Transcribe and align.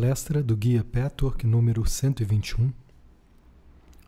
Palestra 0.00 0.42
do 0.42 0.56
Guia 0.56 0.82
Petwork 0.82 1.46
número 1.46 1.86
121, 1.86 2.72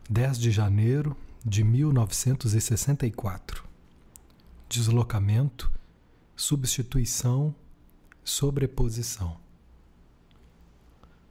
10 0.09 0.39
de 0.39 0.49
janeiro 0.49 1.15
de 1.45 1.63
1964. 1.63 3.63
Deslocamento, 4.67 5.71
substituição, 6.35 7.53
sobreposição. 8.23 9.37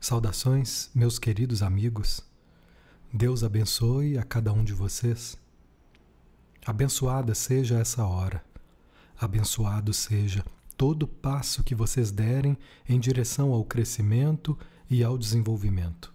Saudações, 0.00 0.90
meus 0.94 1.18
queridos 1.18 1.60
amigos. 1.60 2.20
Deus 3.12 3.42
abençoe 3.42 4.16
a 4.16 4.22
cada 4.22 4.52
um 4.52 4.62
de 4.62 4.72
vocês. 4.72 5.36
Abençoada 6.64 7.34
seja 7.34 7.80
essa 7.80 8.06
hora. 8.06 8.44
Abençoado 9.18 9.92
seja 9.92 10.44
todo 10.76 11.06
passo 11.06 11.62
que 11.62 11.74
vocês 11.74 12.10
derem 12.10 12.56
em 12.88 12.98
direção 12.98 13.52
ao 13.52 13.64
crescimento 13.64 14.58
e 14.90 15.02
ao 15.04 15.16
desenvolvimento. 15.16 16.12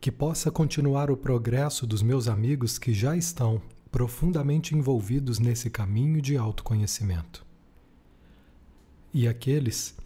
Que 0.00 0.10
possa 0.10 0.50
continuar 0.50 1.10
o 1.10 1.16
progresso 1.16 1.86
dos 1.86 2.02
meus 2.02 2.28
amigos 2.28 2.78
que 2.78 2.92
já 2.92 3.16
estão 3.16 3.60
profundamente 3.90 4.74
envolvidos 4.74 5.38
nesse 5.38 5.68
caminho 5.68 6.22
de 6.22 6.36
autoconhecimento. 6.36 7.44
E 9.12 9.26
aqueles 9.26 9.96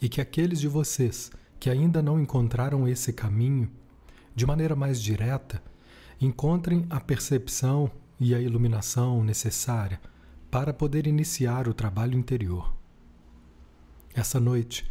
e 0.00 0.08
que 0.08 0.20
aqueles 0.20 0.60
de 0.60 0.68
vocês 0.68 1.30
que 1.58 1.68
ainda 1.68 2.00
não 2.00 2.18
encontraram 2.18 2.88
esse 2.88 3.12
caminho 3.12 3.70
de 4.34 4.46
maneira 4.46 4.74
mais 4.74 5.02
direta, 5.02 5.62
encontrem 6.18 6.86
a 6.88 6.98
percepção 6.98 7.90
e 8.18 8.34
a 8.34 8.40
iluminação 8.40 9.22
necessária 9.22 10.00
para 10.50 10.72
poder 10.74 11.06
iniciar 11.06 11.68
o 11.68 11.74
trabalho 11.74 12.18
interior. 12.18 12.74
Essa 14.12 14.40
noite, 14.40 14.90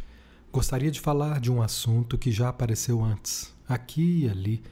gostaria 0.50 0.90
de 0.90 0.98
falar 0.98 1.38
de 1.40 1.52
um 1.52 1.60
assunto 1.60 2.16
que 2.16 2.32
já 2.32 2.48
apareceu 2.48 3.04
antes, 3.04 3.54
aqui 3.68 4.24
e 4.24 4.28
ali, 4.28 4.62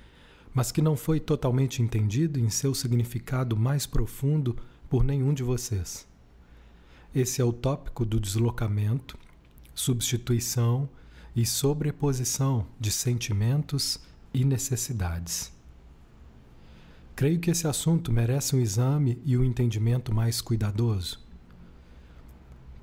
mas 0.55 0.73
que 0.73 0.81
não 0.81 0.97
foi 0.97 1.21
totalmente 1.21 1.83
entendido 1.83 2.41
em 2.41 2.49
seu 2.49 2.75
significado 2.75 3.57
mais 3.57 3.87
profundo 3.87 4.57
por 4.89 5.05
nenhum 5.05 5.35
de 5.35 5.43
vocês. 5.43 6.09
Esse 7.15 7.43
é 7.43 7.45
o 7.45 7.53
tópico 7.53 8.05
do 8.05 8.19
deslocamento, 8.19 9.19
substituição 9.75 10.89
e 11.37 11.45
sobreposição 11.45 12.67
de 12.81 12.91
sentimentos 12.91 14.01
e 14.33 14.45
necessidades. 14.45 15.53
Creio 17.19 17.41
que 17.41 17.51
esse 17.51 17.67
assunto 17.67 18.13
merece 18.13 18.55
um 18.55 18.61
exame 18.61 19.21
e 19.25 19.37
um 19.37 19.43
entendimento 19.43 20.15
mais 20.15 20.41
cuidadoso. 20.41 21.19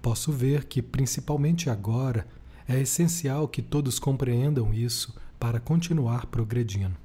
Posso 0.02 0.30
ver 0.30 0.66
que, 0.66 0.82
principalmente 0.82 1.70
agora, 1.70 2.28
é 2.68 2.78
essencial 2.82 3.48
que 3.48 3.62
todos 3.62 3.98
compreendam 3.98 4.74
isso 4.74 5.16
para 5.40 5.58
continuar 5.58 6.26
progredindo. 6.26 6.98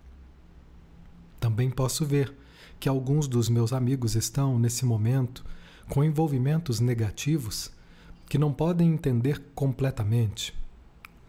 Também 1.39 1.70
posso 1.70 2.05
ver 2.05 2.34
que 2.81 2.89
alguns 2.89 3.28
dos 3.28 3.48
meus 3.48 3.73
amigos 3.73 4.17
estão, 4.17 4.58
nesse 4.58 4.84
momento, 4.84 5.45
com 5.89 6.03
envolvimentos 6.03 6.81
negativos 6.81 7.70
que 8.28 8.39
não 8.39 8.53
podem 8.53 8.92
entender 8.92 9.41
completamente. 9.55 10.53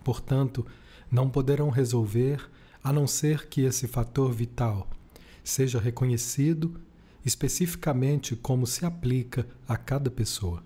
Portanto, 0.04 0.66
não 1.12 1.30
poderão 1.30 1.70
resolver 1.70 2.50
a 2.84 2.92
não 2.92 3.06
ser 3.06 3.48
que 3.48 3.62
esse 3.62 3.88
fator 3.88 4.34
vital 4.34 4.90
seja 5.44 5.80
reconhecido 5.80 6.80
especificamente 7.26 8.36
como 8.36 8.66
se 8.66 8.86
aplica 8.86 9.48
a 9.68 9.78
cada 9.78 10.10
pessoa. 10.10 10.64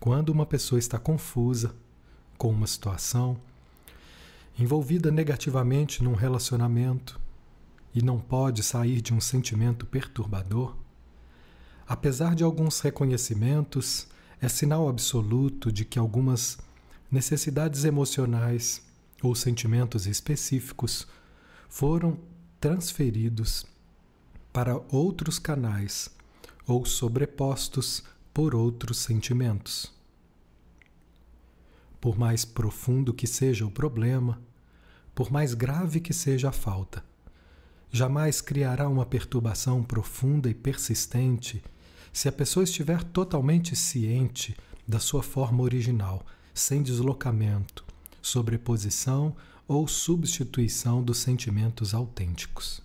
Quando 0.00 0.30
uma 0.30 0.46
pessoa 0.46 0.78
está 0.78 0.98
confusa 0.98 1.74
com 2.36 2.50
uma 2.50 2.66
situação, 2.66 3.38
envolvida 4.58 5.10
negativamente 5.10 6.02
num 6.02 6.14
relacionamento 6.14 7.20
e 7.94 8.02
não 8.02 8.18
pode 8.18 8.62
sair 8.62 9.00
de 9.00 9.14
um 9.14 9.20
sentimento 9.20 9.86
perturbador, 9.86 10.76
apesar 11.86 12.34
de 12.34 12.44
alguns 12.44 12.80
reconhecimentos, 12.80 14.06
é 14.40 14.48
sinal 14.48 14.88
absoluto 14.88 15.72
de 15.72 15.84
que 15.84 15.98
algumas 15.98 16.58
necessidades 17.10 17.84
emocionais 17.84 18.82
ou 19.22 19.34
sentimentos 19.34 20.06
específicos 20.06 21.06
foram 21.68 22.18
transferidos 22.60 23.66
para 24.52 24.80
outros 24.90 25.38
canais 25.38 26.10
ou 26.66 26.84
sobrepostos 26.84 28.02
por 28.32 28.54
outros 28.54 28.98
sentimentos. 28.98 29.92
Por 32.00 32.18
mais 32.18 32.44
profundo 32.44 33.12
que 33.12 33.26
seja 33.26 33.66
o 33.66 33.70
problema, 33.70 34.40
por 35.14 35.30
mais 35.30 35.54
grave 35.54 36.00
que 36.00 36.12
seja 36.12 36.48
a 36.48 36.52
falta, 36.52 37.04
jamais 37.90 38.40
criará 38.40 38.88
uma 38.88 39.06
perturbação 39.06 39.82
profunda 39.82 40.48
e 40.50 40.54
persistente 40.54 41.62
se 42.12 42.28
a 42.28 42.32
pessoa 42.32 42.64
estiver 42.64 43.02
totalmente 43.02 43.76
ciente 43.76 44.56
da 44.88 44.98
sua 44.98 45.22
forma 45.22 45.62
original, 45.62 46.24
sem 46.54 46.82
deslocamento, 46.82 47.84
sobreposição 48.22 49.36
ou 49.68 49.88
substituição 49.88 51.02
dos 51.02 51.18
sentimentos 51.18 51.92
autênticos. 51.92 52.80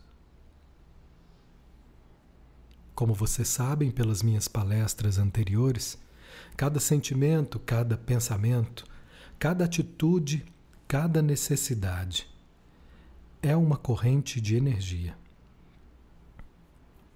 Como 2.96 3.14
vocês 3.14 3.48
sabem 3.48 3.92
pelas 3.92 4.24
minhas 4.24 4.48
palestras 4.48 5.18
anteriores, 5.18 5.98
cada 6.58 6.80
sentimento, 6.80 7.60
cada 7.60 7.98
pensamento, 7.98 8.86
cada 9.38 9.66
atitude, 9.66 10.46
cada 10.88 11.22
necessidade 11.22 12.28
é 13.42 13.56
uma 13.56 13.78
corrente 13.78 14.40
de 14.40 14.56
energia. 14.56 15.18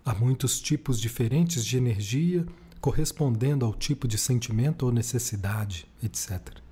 Há 0.04 0.14
muitos 0.14 0.60
tipos 0.60 1.00
diferentes 1.00 1.66
de 1.66 1.78
energia 1.78 2.46
correspondendo 2.80 3.66
ao 3.66 3.74
tipo 3.74 4.08
de 4.08 4.18
sentimento 4.18 4.86
ou 4.86 4.92
necessidade, 4.92 5.88
etc 6.02 6.65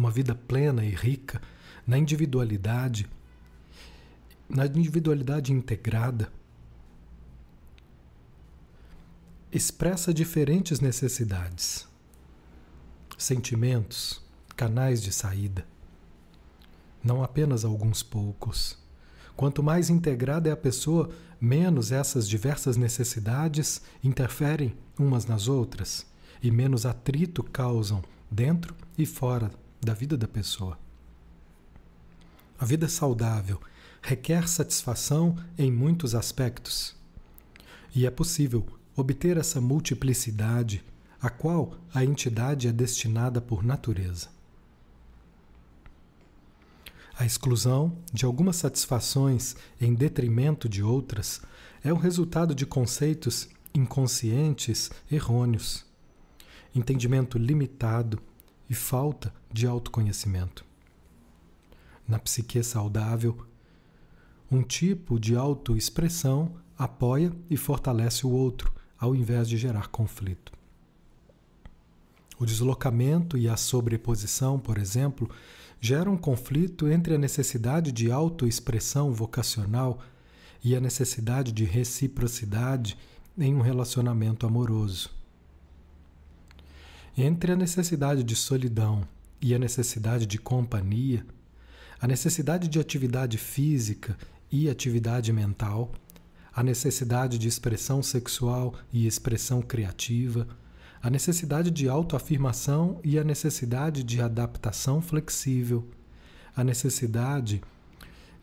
uma 0.00 0.10
vida 0.10 0.34
plena 0.34 0.82
e 0.82 0.94
rica 0.94 1.42
na 1.86 1.98
individualidade, 1.98 3.06
na 4.48 4.64
individualidade 4.64 5.52
integrada, 5.52 6.32
expressa 9.52 10.14
diferentes 10.14 10.80
necessidades, 10.80 11.86
sentimentos, 13.18 14.22
canais 14.56 15.02
de 15.02 15.12
saída. 15.12 15.66
Não 17.04 17.22
apenas 17.22 17.62
alguns 17.62 18.02
poucos. 18.02 18.78
Quanto 19.36 19.62
mais 19.62 19.90
integrada 19.90 20.48
é 20.48 20.52
a 20.52 20.56
pessoa, 20.56 21.10
menos 21.38 21.92
essas 21.92 22.26
diversas 22.26 22.78
necessidades 22.78 23.82
interferem 24.02 24.74
umas 24.98 25.26
nas 25.26 25.46
outras 25.46 26.06
e 26.42 26.50
menos 26.50 26.86
atrito 26.86 27.42
causam 27.42 28.02
dentro 28.30 28.74
e 28.96 29.04
fora 29.04 29.50
da 29.80 29.94
vida 29.94 30.16
da 30.16 30.28
pessoa. 30.28 30.78
A 32.58 32.64
vida 32.64 32.88
saudável 32.88 33.60
requer 34.02 34.48
satisfação 34.48 35.36
em 35.58 35.70
muitos 35.72 36.14
aspectos. 36.14 36.94
E 37.94 38.06
é 38.06 38.10
possível 38.10 38.66
obter 38.96 39.36
essa 39.36 39.60
multiplicidade 39.60 40.84
a 41.20 41.28
qual 41.28 41.74
a 41.92 42.04
entidade 42.04 42.66
é 42.68 42.72
destinada 42.72 43.40
por 43.40 43.62
natureza. 43.62 44.28
A 47.18 47.26
exclusão 47.26 47.96
de 48.12 48.24
algumas 48.24 48.56
satisfações 48.56 49.54
em 49.78 49.94
detrimento 49.94 50.68
de 50.68 50.82
outras 50.82 51.42
é 51.84 51.92
o 51.92 51.96
resultado 51.96 52.54
de 52.54 52.64
conceitos 52.64 53.48
inconscientes 53.74 54.90
errôneos, 55.10 55.84
entendimento 56.74 57.36
limitado 57.36 58.20
e 58.70 58.74
falta 58.74 59.34
de 59.52 59.66
autoconhecimento. 59.66 60.64
Na 62.06 62.20
psique 62.20 62.62
saudável, 62.62 63.44
um 64.50 64.62
tipo 64.62 65.18
de 65.18 65.34
autoexpressão 65.34 66.54
apoia 66.78 67.32
e 67.50 67.56
fortalece 67.56 68.24
o 68.24 68.30
outro, 68.30 68.72
ao 68.96 69.14
invés 69.14 69.48
de 69.48 69.56
gerar 69.56 69.88
conflito. 69.88 70.52
O 72.38 72.46
deslocamento 72.46 73.36
e 73.36 73.48
a 73.48 73.56
sobreposição, 73.56 74.58
por 74.58 74.78
exemplo, 74.78 75.28
geram 75.80 76.16
conflito 76.16 76.88
entre 76.88 77.14
a 77.14 77.18
necessidade 77.18 77.92
de 77.92 78.10
autoexpressão 78.10 79.12
vocacional 79.12 80.00
e 80.62 80.76
a 80.76 80.80
necessidade 80.80 81.52
de 81.52 81.64
reciprocidade 81.64 82.96
em 83.36 83.54
um 83.54 83.60
relacionamento 83.60 84.46
amoroso. 84.46 85.19
Entre 87.22 87.52
a 87.52 87.56
necessidade 87.56 88.24
de 88.24 88.34
solidão 88.34 89.06
e 89.42 89.54
a 89.54 89.58
necessidade 89.58 90.24
de 90.24 90.38
companhia, 90.38 91.22
a 92.00 92.06
necessidade 92.06 92.66
de 92.66 92.80
atividade 92.80 93.36
física 93.36 94.16
e 94.50 94.70
atividade 94.70 95.30
mental, 95.30 95.92
a 96.50 96.62
necessidade 96.62 97.36
de 97.36 97.46
expressão 97.46 98.02
sexual 98.02 98.74
e 98.90 99.06
expressão 99.06 99.60
criativa, 99.60 100.48
a 101.02 101.10
necessidade 101.10 101.70
de 101.70 101.90
autoafirmação 101.90 102.98
e 103.04 103.18
a 103.18 103.22
necessidade 103.22 104.02
de 104.02 104.22
adaptação 104.22 105.02
flexível, 105.02 105.86
a 106.56 106.64
necessidade 106.64 107.60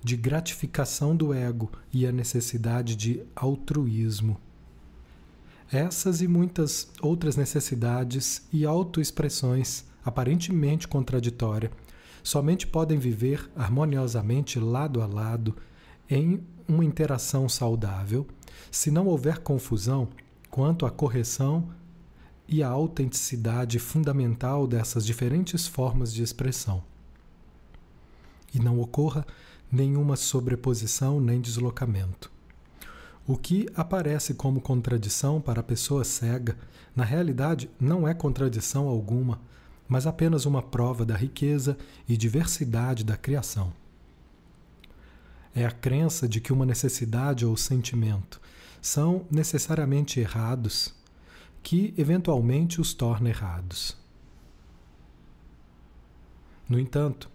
de 0.03 0.15
gratificação 0.15 1.15
do 1.15 1.33
ego 1.33 1.71
e 1.91 2.05
a 2.05 2.11
necessidade 2.11 2.95
de 2.95 3.23
altruísmo. 3.35 4.39
Essas 5.71 6.21
e 6.21 6.27
muitas 6.27 6.89
outras 7.01 7.35
necessidades 7.35 8.47
e 8.53 8.65
autoexpressões 8.65 9.83
aparentemente 10.03 10.87
contraditórias 10.87 11.71
somente 12.23 12.65
podem 12.65 12.97
viver 12.97 13.49
harmoniosamente 13.55 14.59
lado 14.59 15.01
a 15.01 15.05
lado 15.05 15.55
em 16.09 16.41
uma 16.67 16.85
interação 16.85 17.49
saudável 17.49 18.25
se 18.71 18.89
não 18.89 19.07
houver 19.07 19.39
confusão 19.39 20.07
quanto 20.49 20.85
à 20.85 20.91
correção 20.91 21.69
e 22.47 22.63
à 22.63 22.69
autenticidade 22.69 23.77
fundamental 23.77 24.65
dessas 24.65 25.05
diferentes 25.05 25.67
formas 25.67 26.13
de 26.13 26.23
expressão. 26.23 26.81
E 28.53 28.59
não 28.59 28.79
ocorra 28.79 29.25
nenhuma 29.69 30.15
sobreposição 30.15 31.19
nem 31.19 31.41
deslocamento. 31.41 32.36
O 33.27 33.35
que 33.35 33.67
aparece 33.75 34.33
como 34.35 34.61
contradição 34.61 35.41
para 35.41 35.59
a 35.59 35.63
pessoa 35.63 36.05
cega, 36.05 36.57
na 36.95 37.03
realidade 37.03 37.69
não 37.77 38.07
é 38.07 38.13
contradição 38.13 38.87
alguma, 38.87 39.41
mas 39.85 40.07
apenas 40.07 40.45
uma 40.45 40.61
prova 40.61 41.05
da 41.05 41.13
riqueza 41.13 41.77
e 42.07 42.15
diversidade 42.15 43.03
da 43.03 43.17
criação. 43.17 43.73
É 45.53 45.65
a 45.65 45.71
crença 45.71 46.25
de 46.25 46.39
que 46.39 46.53
uma 46.53 46.65
necessidade 46.65 47.45
ou 47.45 47.57
sentimento 47.57 48.39
são 48.81 49.25
necessariamente 49.29 50.21
errados 50.21 50.95
que 51.61 51.93
eventualmente 51.97 52.79
os 52.79 52.93
torna 52.93 53.27
errados. 53.27 53.97
No 56.69 56.79
entanto, 56.79 57.29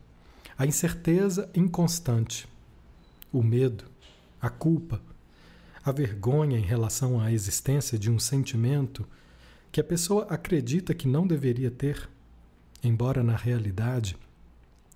a 0.57 0.65
incerteza 0.65 1.51
inconstante, 1.55 2.49
o 3.31 3.43
medo, 3.43 3.85
a 4.41 4.49
culpa, 4.49 5.03
a 5.85 5.91
vergonha 5.91 6.59
em 6.59 6.63
relação 6.63 7.21
à 7.21 7.33
existência 7.33 7.99
de 7.99 8.11
um 8.11 8.19
sentimento 8.19 9.07
que 9.71 9.81
a 9.81 9.85
pessoa 9.85 10.27
acredita 10.29 10.95
que 10.95 11.09
não 11.09 11.27
deveria 11.27 11.71
ter, 11.71 12.09
embora 12.83 13.23
na 13.23 13.37
realidade 13.37 14.17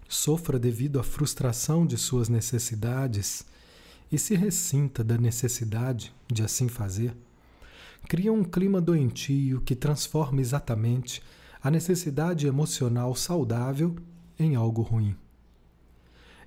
sofra 0.08 0.58
devido 0.58 1.00
à 1.00 1.02
frustração 1.02 1.84
de 1.86 1.96
suas 1.96 2.28
necessidades 2.28 3.44
e 4.10 4.18
se 4.18 4.36
ressinta 4.36 5.02
da 5.02 5.18
necessidade 5.18 6.14
de 6.28 6.42
assim 6.44 6.68
fazer, 6.68 7.16
cria 8.08 8.32
um 8.32 8.44
clima 8.44 8.80
doentio 8.80 9.60
que 9.62 9.74
transforma 9.74 10.40
exatamente 10.40 11.20
a 11.60 11.70
necessidade 11.70 12.46
emocional 12.46 13.14
saudável 13.16 13.96
em 14.38 14.54
algo 14.54 14.82
ruim. 14.82 15.16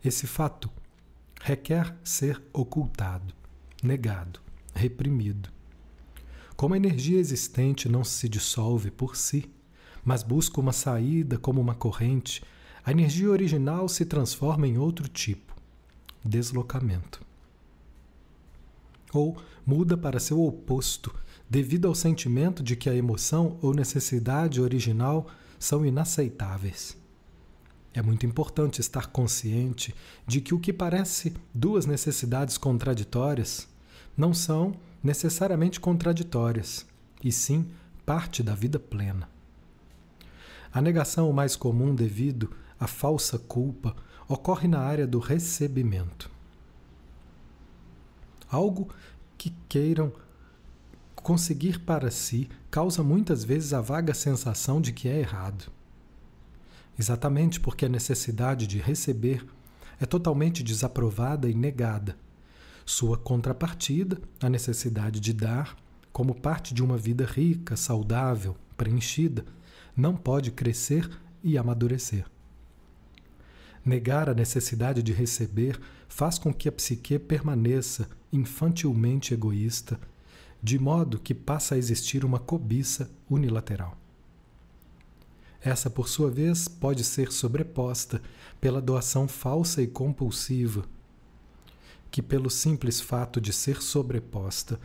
Esse 0.04 0.26
fato 0.26 0.70
requer 1.42 1.94
ser 2.04 2.42
ocultado, 2.54 3.34
negado, 3.84 4.40
reprimido. 4.74 5.50
Como 6.56 6.74
a 6.74 6.78
energia 6.78 7.20
existente 7.20 7.88
não 7.88 8.04
se 8.04 8.28
dissolve 8.28 8.92
por 8.92 9.16
si, 9.16 9.50
mas 10.04 10.24
busca 10.24 10.60
uma 10.60 10.74
saída 10.74 11.38
como 11.38 11.62
uma 11.62 11.76
corrente, 11.76 12.44
a 12.86 12.92
energia 12.92 13.30
original 13.30 13.88
se 13.88 14.06
transforma 14.06 14.68
em 14.68 14.78
outro 14.78 15.08
tipo 15.08 15.56
deslocamento. 16.24 17.22
Ou 19.14 19.38
muda 19.66 19.98
para 19.98 20.20
seu 20.20 20.44
oposto, 20.44 21.14
devido 21.50 21.88
ao 21.88 21.96
sentimento 21.96 22.62
de 22.62 22.76
que 22.76 22.90
a 22.90 22.96
emoção 22.96 23.58
ou 23.62 23.74
necessidade 23.74 24.62
original 24.62 25.28
são 25.58 25.86
inaceitáveis. 25.86 26.99
É 27.94 28.02
muito 28.02 28.26
importante 28.26 28.80
estar 28.80 29.08
consciente 29.08 29.96
de 30.28 30.42
que 30.42 30.54
o 30.54 30.60
que 30.60 30.72
parece 30.72 31.34
duas 31.54 31.86
necessidades 31.86 32.58
contraditórias 32.58 33.68
não 34.16 34.34
são 34.34 34.76
necessariamente 35.04 35.80
contraditórias, 35.80 36.86
e 37.24 37.32
sim 37.32 37.70
parte 38.06 38.44
da 38.44 38.54
vida 38.54 38.80
plena. 38.80 39.30
A 40.72 40.82
negação 40.82 41.32
mais 41.34 41.56
comum 41.56 41.96
devido 41.96 42.52
à 42.80 42.86
falsa 42.86 43.40
culpa 43.40 43.96
ocorre 44.28 44.68
na 44.68 44.80
área 44.80 45.08
do 45.08 45.18
recebimento. 45.18 46.30
Algo 48.48 48.90
que 49.38 49.54
queiram 49.68 50.12
conseguir 51.16 51.80
para 51.80 52.12
si 52.12 52.50
causa 52.70 53.04
muitas 53.04 53.44
vezes 53.44 53.74
a 53.74 53.82
vaga 53.82 54.14
sensação 54.14 54.80
de 54.80 54.94
que 54.94 55.08
é 55.08 55.20
errado. 55.20 55.72
Exatamente 57.00 57.62
porque 57.62 57.86
a 57.86 57.90
necessidade 57.90 58.68
de 58.68 58.78
receber 58.78 59.46
é 60.02 60.06
totalmente 60.06 60.62
desaprovada 60.62 61.50
e 61.50 61.54
negada. 61.54 62.18
Sua 62.86 63.18
contrapartida, 63.18 64.20
a 64.42 64.50
necessidade 64.50 65.22
de 65.22 65.32
dar, 65.32 65.78
como 66.12 66.36
parte 66.36 66.74
de 66.74 66.84
uma 66.84 66.98
vida 66.98 67.26
rica, 67.26 67.78
saudável, 67.78 68.58
preenchida, 68.76 69.46
não 69.96 70.14
pode 70.14 70.52
crescer 70.52 71.10
e 71.42 71.58
amadurecer. 71.58 72.26
Negar 73.86 74.30
a 74.30 74.34
necessidade 74.34 75.02
de 75.02 75.14
receber 75.14 75.80
faz 76.10 76.38
com 76.38 76.54
que 76.54 76.68
a 76.68 76.72
psique 76.72 77.18
permaneça 77.18 78.10
infantilmente 78.32 79.34
egoísta, 79.34 79.98
de 80.62 80.78
modo 80.78 81.18
que 81.18 81.34
passa 81.34 81.76
a 81.76 81.78
existir 81.78 82.26
uma 82.26 82.40
cobiça 82.40 83.10
unilateral. 83.30 83.99
Essa, 85.62 85.90
por 85.90 86.08
sua 86.08 86.32
vez, 86.32 86.68
pode 86.68 87.04
ser 87.04 87.32
sobreposta 87.32 88.22
pela 88.62 88.82
doação 88.82 89.28
falsa 89.28 89.82
e 89.82 89.88
compulsiva, 89.88 90.86
que, 92.10 92.22
pelo 92.22 92.50
simples 92.50 93.02
fato 93.02 93.42
de 93.42 93.52
ser 93.52 93.82
sobreposta 93.82 94.80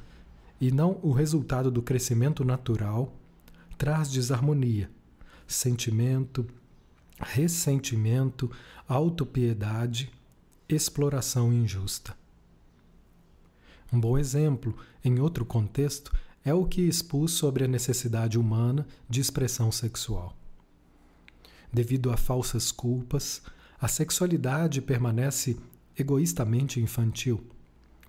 e 0.61 0.71
não 0.71 0.99
o 1.03 1.13
resultado 1.13 1.71
do 1.71 1.83
crescimento 1.83 2.45
natural, 2.45 3.15
traz 3.79 4.11
desarmonia, 4.11 4.91
sentimento, 5.47 6.47
ressentimento, 7.21 8.51
autopiedade, 8.89 10.11
exploração 10.69 11.53
injusta. 11.53 12.17
Um 13.93 14.01
bom 14.01 14.19
exemplo, 14.19 14.77
em 15.05 15.21
outro 15.21 15.45
contexto, 15.45 16.13
é 16.45 16.53
o 16.53 16.67
que 16.67 16.83
expus 16.83 17.33
sobre 17.33 17.65
a 17.65 17.69
necessidade 17.69 18.39
humana 18.39 18.87
de 19.09 19.21
expressão 19.21 19.71
sexual. 19.71 20.37
Devido 21.75 22.13
a 22.13 22.17
falsas 22.17 22.71
culpas, 22.71 23.43
a 23.81 23.89
sexualidade 23.89 24.81
permanece 24.81 25.57
egoístamente 25.99 26.81
infantil, 26.81 27.45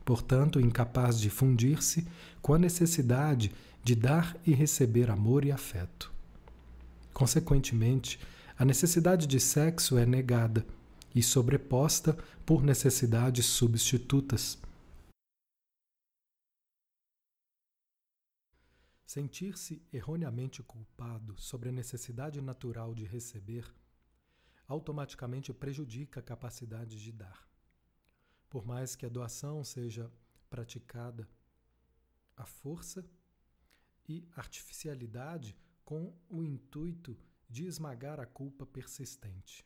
portanto 0.06 0.60
incapaz 0.60 1.20
de 1.20 1.32
fundir-se 1.32 2.06
com 2.44 2.54
a 2.54 2.60
necessidade 2.60 3.52
de 3.84 3.96
dar 3.96 4.38
e 4.46 4.54
receber 4.54 5.10
amor 5.10 5.44
e 5.44 5.52
afeto. 5.52 6.14
Consequentemente, 7.12 8.20
a 8.56 8.64
necessidade 8.64 9.26
de 9.26 9.40
sexo 9.40 9.98
é 9.98 10.06
negada 10.06 10.64
e 11.16 11.24
sobreposta 11.24 12.16
por 12.46 12.62
necessidades 12.62 13.48
substitutas. 13.48 14.60
Sentir-se 19.16 19.82
erroneamente 19.94 20.62
culpado 20.62 21.38
sobre 21.38 21.70
a 21.70 21.72
necessidade 21.72 22.42
natural 22.42 22.94
de 22.94 23.06
receber 23.06 23.74
automaticamente 24.68 25.54
prejudica 25.54 26.20
a 26.20 26.24
capacidade 26.24 27.02
de 27.02 27.14
dar. 27.14 27.50
Por 28.50 28.66
mais 28.66 28.94
que 28.94 29.06
a 29.06 29.10
doação 29.10 29.64
seja 29.64 30.12
praticada 30.50 31.30
à 32.36 32.46
força 32.46 33.10
e 34.06 34.28
artificialidade 34.36 35.58
com 35.86 36.14
o 36.28 36.44
intuito 36.44 37.18
de 37.50 37.64
esmagar 37.64 38.20
a 38.20 38.26
culpa 38.26 38.66
persistente. 38.66 39.66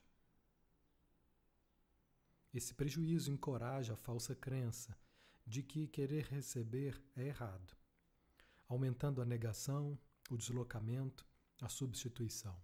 Esse 2.53 2.75
prejuízo 2.75 3.31
encoraja 3.31 3.93
a 3.93 3.97
falsa 3.97 4.35
crença 4.35 4.95
de 5.43 5.63
que 5.63 5.87
querer 5.87 6.25
receber 6.25 7.03
é 7.15 7.23
errado 7.25 7.78
aumentando 8.69 9.21
a 9.21 9.25
negação, 9.25 9.99
o 10.29 10.37
deslocamento, 10.37 11.25
a 11.59 11.67
substituição. 11.67 12.55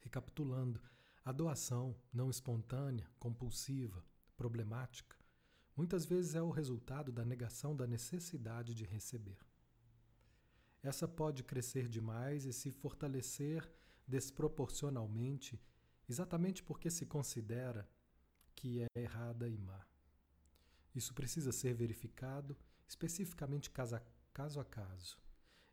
Recapitulando, 0.00 0.82
a 1.24 1.30
doação 1.30 1.96
não 2.12 2.28
espontânea, 2.28 3.08
compulsiva, 3.18 4.04
problemática, 4.36 5.16
muitas 5.76 6.04
vezes 6.04 6.34
é 6.34 6.42
o 6.42 6.50
resultado 6.50 7.12
da 7.12 7.24
negação 7.24 7.76
da 7.76 7.86
necessidade 7.86 8.74
de 8.74 8.84
receber. 8.84 9.38
Essa 10.82 11.06
pode 11.06 11.44
crescer 11.44 11.88
demais 11.88 12.44
e 12.44 12.52
se 12.52 12.72
fortalecer 12.72 13.70
desproporcionalmente, 14.06 15.62
exatamente 16.08 16.60
porque 16.60 16.90
se 16.90 17.06
considera 17.06 17.88
que 18.56 18.82
é 18.82 19.00
errada 19.00 19.48
e 19.48 19.56
má. 19.56 19.86
Isso 20.92 21.14
precisa 21.14 21.52
ser 21.52 21.72
verificado, 21.72 22.56
especificamente 22.86 23.70
caso 23.70 23.96
a 23.96 24.00
caso 24.32 24.60
a 24.60 24.64
caso, 24.64 25.18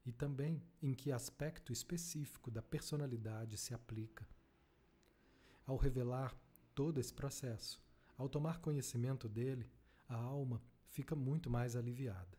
e 0.06 0.12
também 0.12 0.62
em 0.82 0.94
que 0.94 1.12
aspecto 1.12 1.72
específico 1.72 2.52
da 2.52 2.62
personalidade 2.62 3.58
se 3.58 3.74
aplica. 3.74 4.28
Ao 5.66 5.78
revelar 5.78 6.36
todo 6.74 7.00
esse 7.00 7.14
processo, 7.14 7.82
ao 8.18 8.28
tomar 8.28 8.60
conhecimento 8.60 9.30
dele, 9.30 9.72
a 10.08 10.16
alma 10.16 10.62
fica 10.88 11.16
muito 11.16 11.50
mais 11.50 11.76
aliviada. 11.76 12.38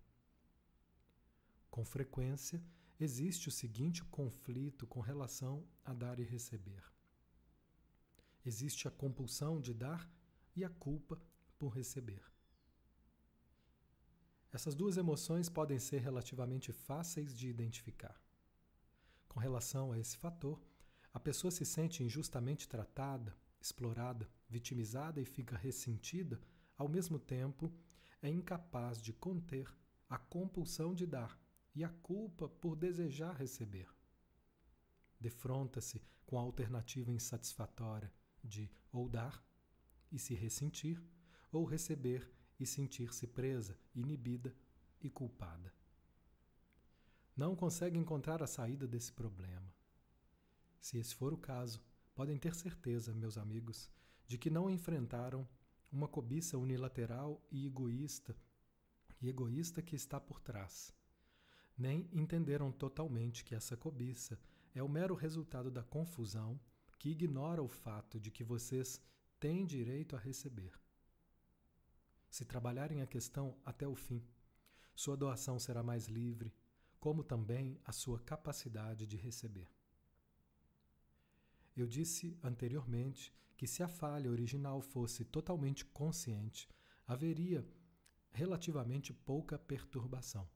Com 1.71 1.85
frequência, 1.85 2.62
existe 2.99 3.49
o 3.49 3.53
seguinte 3.53 4.05
conflito 4.05 4.87
com 4.87 5.00
relação 5.00 5.65
a 5.85 5.95
dar 5.95 6.19
e 6.19 6.25
receber. 6.25 6.85
Existe 8.45 8.89
a 8.89 8.91
compulsão 8.91 9.61
de 9.61 9.73
dar 9.73 10.11
e 10.57 10.65
a 10.65 10.69
culpa 10.69 11.21
por 11.59 11.69
receber. 11.69 12.30
Essas 14.52 14.75
duas 14.75 14.97
emoções 14.97 15.49
podem 15.49 15.78
ser 15.78 16.00
relativamente 16.00 16.73
fáceis 16.73 17.35
de 17.35 17.49
identificar. 17.49 18.21
Com 19.28 19.38
relação 19.38 19.92
a 19.92 19.99
esse 19.99 20.16
fator, 20.16 20.61
a 21.12 21.21
pessoa 21.21 21.50
se 21.50 21.64
sente 21.64 22.02
injustamente 22.02 22.69
tratada, 22.69 23.37
explorada, 23.61 24.28
vitimizada 24.49 25.21
e 25.21 25.25
fica 25.25 25.57
ressentida, 25.57 26.40
ao 26.76 26.88
mesmo 26.88 27.19
tempo 27.19 27.73
é 28.23 28.28
incapaz 28.28 29.00
de 29.00 29.12
conter 29.12 29.73
a 30.09 30.19
compulsão 30.19 30.95
de 30.95 31.07
dar 31.07 31.38
e 31.75 31.85
a 31.85 31.88
culpa 31.88 32.49
por 32.49 32.75
desejar 32.75 33.37
receber. 33.37 33.88
Defronta-se 35.21 36.02
com 36.26 36.38
a 36.38 36.42
alternativa 36.42 37.12
insatisfatória 37.12 38.12
de 38.42 38.71
ou 38.92 39.09
dar 39.09 39.45
e 40.11 40.19
se 40.19 40.35
ressentir, 40.35 41.00
ou 41.52 41.64
receber 41.64 42.28
e 42.61 42.67
sentir-se 42.67 43.26
presa, 43.26 43.76
inibida 43.95 44.55
e 45.00 45.09
culpada. 45.09 45.73
Não 47.35 47.57
consegue 47.57 47.99
encontrar 47.99 48.43
a 48.43 48.47
saída 48.47 48.87
desse 48.87 49.12
problema. 49.12 49.75
Se 50.79 50.99
esse 50.99 51.14
for 51.14 51.33
o 51.33 51.38
caso, 51.38 51.83
podem 52.14 52.37
ter 52.37 52.55
certeza, 52.55 53.14
meus 53.14 53.38
amigos, 53.38 53.90
de 54.26 54.37
que 54.37 54.50
não 54.50 54.69
enfrentaram 54.69 55.49
uma 55.90 56.07
cobiça 56.07 56.59
unilateral 56.59 57.43
e 57.50 57.67
egoísta 57.67 58.37
e 59.21 59.29
egoísta 59.29 59.83
que 59.83 59.97
está 59.97 60.21
por 60.21 60.40
trás. 60.40 60.95
Nem 61.76 62.09
entenderam 62.12 62.71
totalmente 62.71 63.45
que 63.45 63.55
essa 63.55 63.76
cobiça 63.76 64.38
é 64.75 64.83
o 64.83 64.88
mero 64.88 65.14
resultado 65.14 65.71
da 65.71 65.83
confusão 65.83 66.61
que 66.99 67.11
ignora 67.11 67.62
o 67.62 67.69
fato 67.69 68.21
de 68.21 68.31
que 68.31 68.45
vocês 68.45 69.00
têm 69.38 69.64
direito 69.67 70.14
a 70.14 70.19
receber. 70.19 70.80
Se 72.31 72.45
trabalharem 72.45 73.03
a 73.03 73.07
questão 73.07 73.59
até 73.65 73.87
o 73.89 73.95
fim, 73.97 74.25
sua 74.95 75.17
doação 75.17 75.59
será 75.59 75.83
mais 75.83 76.07
livre, 76.07 76.55
como 77.01 77.25
também 77.25 77.81
a 77.85 77.91
sua 77.91 78.21
capacidade 78.21 79.07
de 79.07 79.17
receber. 79.17 79.69
Eu 81.77 81.87
disse 81.87 82.39
anteriormente 82.43 83.35
que 83.57 83.67
se 83.67 83.83
a 83.83 83.89
falha 83.89 84.31
original 84.31 84.81
fosse 84.81 85.25
totalmente 85.25 85.85
consciente, 85.85 86.69
haveria 87.07 87.67
relativamente 88.31 89.13
pouca 89.13 89.59
perturbação. 89.59 90.49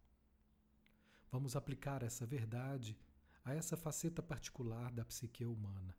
Vamos 1.31 1.57
aplicar 1.57 2.03
essa 2.03 2.25
verdade 2.25 2.97
a 3.45 3.53
essa 3.53 3.77
faceta 3.77 4.23
particular 4.23 4.93
da 4.93 5.05
psique 5.05 5.45
humana. 5.45 5.97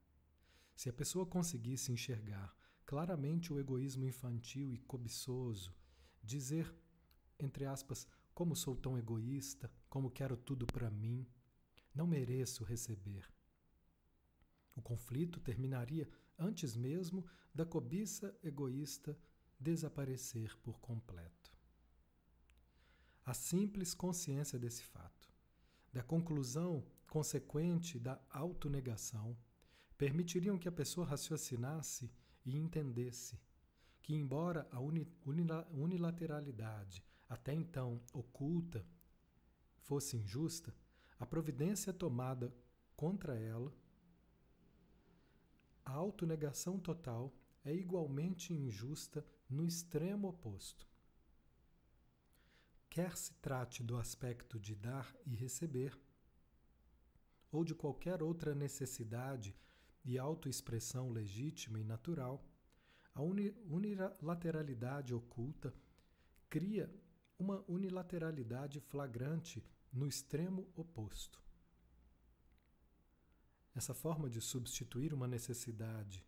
Se 0.75 0.89
a 0.89 0.93
pessoa 0.93 1.25
conseguisse 1.25 1.91
enxergar 1.91 2.55
claramente 2.85 3.51
o 3.51 3.59
egoísmo 3.59 4.05
infantil 4.05 4.73
e 4.73 4.77
cobiçoso, 4.77 5.73
dizer, 6.23 6.73
entre 7.39 7.65
aspas, 7.65 8.07
como 8.33 8.55
sou 8.55 8.75
tão 8.75 8.97
egoísta, 8.97 9.71
como 9.89 10.11
quero 10.11 10.35
tudo 10.35 10.65
para 10.65 10.91
mim, 10.91 11.25
não 11.93 12.05
mereço 12.05 12.63
receber. 12.63 13.31
O 14.75 14.81
conflito 14.81 15.39
terminaria 15.39 16.09
antes 16.37 16.75
mesmo 16.75 17.25
da 17.53 17.65
cobiça 17.65 18.37
egoísta 18.43 19.17
desaparecer 19.57 20.55
por 20.57 20.79
completo. 20.79 21.55
A 23.25 23.33
simples 23.33 23.93
consciência 23.93 24.59
desse 24.59 24.83
fato, 24.83 25.33
da 25.93 26.03
conclusão 26.03 26.85
consequente 27.09 27.97
da 27.97 28.21
autonegação, 28.29 29.37
permitiriam 29.97 30.59
que 30.59 30.67
a 30.67 30.71
pessoa 30.71 31.07
raciocinasse 31.07 32.11
e 32.45 32.55
entendesse 32.55 33.39
que, 34.01 34.13
embora 34.13 34.67
a 34.71 34.79
unilateralidade 34.79 37.03
até 37.27 37.53
então 37.53 37.99
oculta 38.13 38.85
fosse 39.79 40.15
injusta, 40.15 40.73
a 41.19 41.25
providência 41.25 41.91
tomada 41.91 42.53
contra 42.95 43.39
ela, 43.39 43.73
a 45.83 45.91
autonegação 45.91 46.79
total 46.79 47.33
é 47.63 47.73
igualmente 47.73 48.53
injusta 48.53 49.25
no 49.49 49.65
extremo 49.65 50.27
oposto. 50.27 50.87
Quer 52.89 53.17
se 53.17 53.33
trate 53.35 53.83
do 53.83 53.97
aspecto 53.97 54.59
de 54.59 54.75
dar 54.75 55.15
e 55.25 55.35
receber, 55.35 55.99
ou 57.51 57.63
de 57.63 57.73
qualquer 57.73 58.21
outra 58.21 58.53
necessidade 58.53 59.55
e 60.05 60.17
autoexpressão 60.19 61.09
legítima 61.09 61.79
e 61.79 61.83
natural, 61.83 62.47
a 63.13 63.21
unilateralidade 63.21 65.13
oculta 65.13 65.73
cria 66.47 66.93
uma 67.37 67.65
unilateralidade 67.67 68.79
flagrante 68.79 69.65
no 69.91 70.07
extremo 70.07 70.69
oposto. 70.75 71.43
Essa 73.73 73.93
forma 73.93 74.29
de 74.29 74.39
substituir 74.39 75.13
uma 75.13 75.27
necessidade 75.27 76.25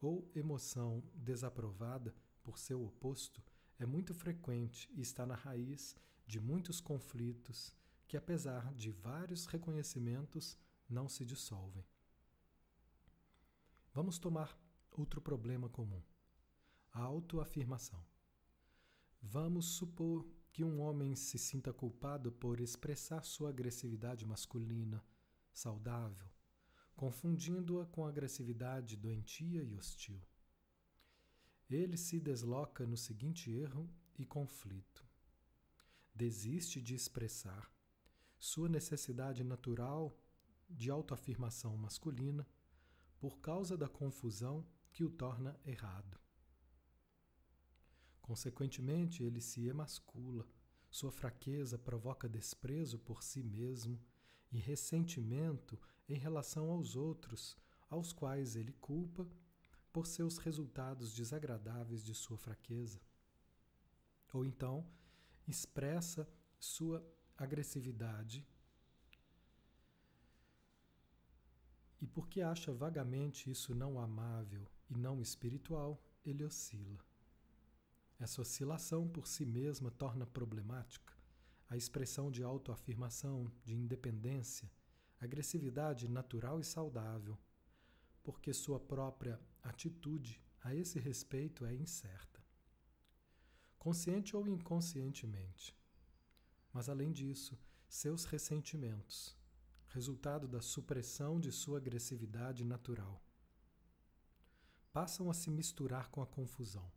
ou 0.00 0.30
emoção 0.34 1.02
desaprovada 1.14 2.14
por 2.42 2.58
seu 2.58 2.84
oposto 2.84 3.42
é 3.78 3.86
muito 3.86 4.12
frequente 4.12 4.90
e 4.92 5.00
está 5.00 5.24
na 5.24 5.34
raiz 5.34 5.96
de 6.26 6.40
muitos 6.40 6.80
conflitos 6.80 7.74
que, 8.06 8.16
apesar 8.16 8.74
de 8.74 8.90
vários 8.90 9.46
reconhecimentos, 9.46 10.58
não 10.88 11.08
se 11.08 11.24
dissolvem. 11.24 11.84
Vamos 13.94 14.18
tomar 14.18 14.58
outro 14.90 15.20
problema 15.20 15.68
comum: 15.68 16.02
a 16.92 17.02
autoafirmação. 17.02 18.02
Vamos 19.20 19.66
supor 19.66 20.26
que 20.50 20.64
um 20.64 20.80
homem 20.80 21.14
se 21.14 21.38
sinta 21.38 21.72
culpado 21.72 22.32
por 22.32 22.60
expressar 22.60 23.22
sua 23.22 23.50
agressividade 23.50 24.24
masculina, 24.24 25.04
saudável, 25.52 26.26
confundindo-a 26.96 27.86
com 27.86 28.06
agressividade 28.06 28.96
doentia 28.96 29.62
e 29.62 29.74
hostil. 29.74 30.20
Ele 31.68 31.96
se 31.96 32.18
desloca 32.18 32.86
no 32.86 32.96
seguinte 32.96 33.50
erro 33.50 33.88
e 34.18 34.24
conflito. 34.24 35.06
Desiste 36.14 36.80
de 36.80 36.94
expressar 36.94 37.70
sua 38.38 38.68
necessidade 38.68 39.44
natural 39.44 40.18
de 40.68 40.90
autoafirmação 40.90 41.76
masculina 41.76 42.46
por 43.22 43.38
causa 43.38 43.76
da 43.76 43.88
confusão 43.88 44.66
que 44.90 45.04
o 45.04 45.08
torna 45.08 45.56
errado. 45.64 46.18
Consequentemente, 48.20 49.22
ele 49.22 49.40
se 49.40 49.64
emascula, 49.68 50.44
sua 50.90 51.12
fraqueza 51.12 51.78
provoca 51.78 52.28
desprezo 52.28 52.98
por 52.98 53.22
si 53.22 53.40
mesmo 53.40 54.02
e 54.50 54.58
ressentimento 54.58 55.78
em 56.08 56.18
relação 56.18 56.68
aos 56.68 56.96
outros, 56.96 57.56
aos 57.88 58.12
quais 58.12 58.56
ele 58.56 58.72
culpa 58.72 59.24
por 59.92 60.08
seus 60.08 60.36
resultados 60.38 61.14
desagradáveis 61.14 62.04
de 62.04 62.16
sua 62.16 62.36
fraqueza. 62.36 63.00
Ou 64.32 64.44
então, 64.44 64.84
expressa 65.46 66.28
sua 66.58 67.08
agressividade 67.36 68.44
E 72.02 72.06
porque 72.08 72.42
acha 72.42 72.74
vagamente 72.74 73.48
isso 73.48 73.72
não 73.76 73.98
amável 73.98 74.68
e 74.90 74.98
não 74.98 75.22
espiritual, 75.22 76.02
ele 76.24 76.42
oscila. 76.42 76.98
Essa 78.18 78.42
oscilação 78.42 79.08
por 79.08 79.28
si 79.28 79.46
mesma 79.46 79.88
torna 79.90 80.26
problemática 80.26 81.12
a 81.68 81.76
expressão 81.76 82.30
de 82.30 82.42
autoafirmação, 82.42 83.50
de 83.64 83.74
independência, 83.74 84.70
agressividade 85.18 86.06
natural 86.06 86.60
e 86.60 86.64
saudável, 86.64 87.38
porque 88.22 88.52
sua 88.52 88.78
própria 88.78 89.40
atitude 89.62 90.42
a 90.60 90.74
esse 90.74 90.98
respeito 90.98 91.64
é 91.64 91.74
incerta. 91.74 92.44
Consciente 93.78 94.36
ou 94.36 94.46
inconscientemente. 94.46 95.74
Mas, 96.72 96.90
além 96.90 97.10
disso, 97.10 97.58
seus 97.88 98.26
ressentimentos, 98.26 99.34
resultado 99.92 100.48
da 100.48 100.60
supressão 100.60 101.38
de 101.38 101.52
sua 101.52 101.76
agressividade 101.76 102.64
natural. 102.64 103.22
Passam 104.90 105.30
a 105.30 105.34
se 105.34 105.50
misturar 105.50 106.10
com 106.10 106.22
a 106.22 106.26
confusão, 106.26 106.90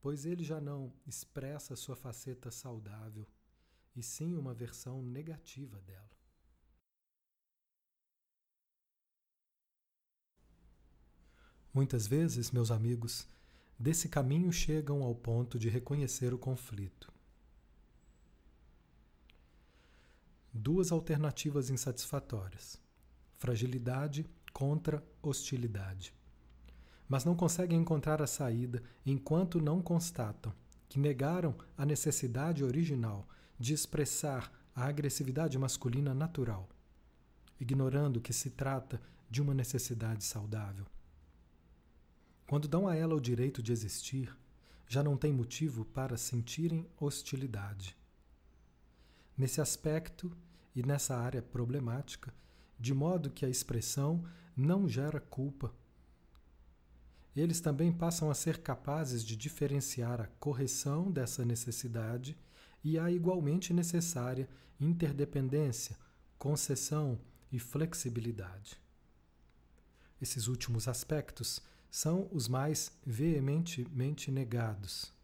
pois 0.00 0.24
ele 0.24 0.44
já 0.44 0.60
não 0.60 0.92
expressa 1.06 1.74
sua 1.74 1.96
faceta 1.96 2.50
saudável, 2.52 3.26
e 3.96 4.02
sim 4.02 4.36
uma 4.36 4.54
versão 4.54 5.02
negativa 5.02 5.80
dela. 5.80 6.16
Muitas 11.74 12.06
vezes, 12.06 12.52
meus 12.52 12.70
amigos, 12.70 13.26
desse 13.76 14.08
caminho 14.08 14.52
chegam 14.52 15.02
ao 15.02 15.14
ponto 15.16 15.58
de 15.58 15.68
reconhecer 15.68 16.32
o 16.32 16.38
conflito 16.38 17.17
Duas 20.60 20.90
alternativas 20.90 21.70
insatisfatórias: 21.70 22.80
fragilidade 23.36 24.26
contra 24.52 25.00
hostilidade. 25.22 26.12
Mas 27.08 27.24
não 27.24 27.36
conseguem 27.36 27.78
encontrar 27.78 28.20
a 28.20 28.26
saída 28.26 28.82
enquanto 29.06 29.60
não 29.60 29.80
constatam 29.80 30.52
que 30.88 30.98
negaram 30.98 31.54
a 31.76 31.86
necessidade 31.86 32.64
original 32.64 33.24
de 33.56 33.72
expressar 33.72 34.52
a 34.74 34.86
agressividade 34.86 35.56
masculina 35.56 36.12
natural, 36.12 36.68
ignorando 37.60 38.20
que 38.20 38.32
se 38.32 38.50
trata 38.50 39.00
de 39.30 39.40
uma 39.40 39.54
necessidade 39.54 40.24
saudável. 40.24 40.86
Quando 42.48 42.66
dão 42.66 42.88
a 42.88 42.96
ela 42.96 43.14
o 43.14 43.20
direito 43.20 43.62
de 43.62 43.70
existir, 43.70 44.36
já 44.88 45.04
não 45.04 45.16
tem 45.16 45.32
motivo 45.32 45.84
para 45.84 46.16
sentirem 46.16 46.84
hostilidade. 46.98 47.96
Nesse 49.36 49.60
aspecto 49.60 50.36
e 50.78 50.82
nessa 50.86 51.16
área 51.16 51.42
problemática, 51.42 52.32
de 52.78 52.94
modo 52.94 53.30
que 53.30 53.44
a 53.44 53.48
expressão 53.48 54.24
não 54.56 54.88
gera 54.88 55.18
culpa. 55.18 55.74
Eles 57.34 57.60
também 57.60 57.92
passam 57.92 58.30
a 58.30 58.34
ser 58.34 58.58
capazes 58.58 59.24
de 59.24 59.36
diferenciar 59.36 60.20
a 60.20 60.28
correção 60.38 61.10
dessa 61.10 61.44
necessidade 61.44 62.38
e 62.84 62.96
a 62.96 63.10
igualmente 63.10 63.74
necessária 63.74 64.48
interdependência, 64.78 65.98
concessão 66.38 67.18
e 67.50 67.58
flexibilidade. 67.58 68.80
Esses 70.22 70.46
últimos 70.46 70.86
aspectos 70.86 71.60
são 71.90 72.28
os 72.30 72.46
mais 72.46 72.92
veementemente 73.04 74.30
negados 74.30 75.17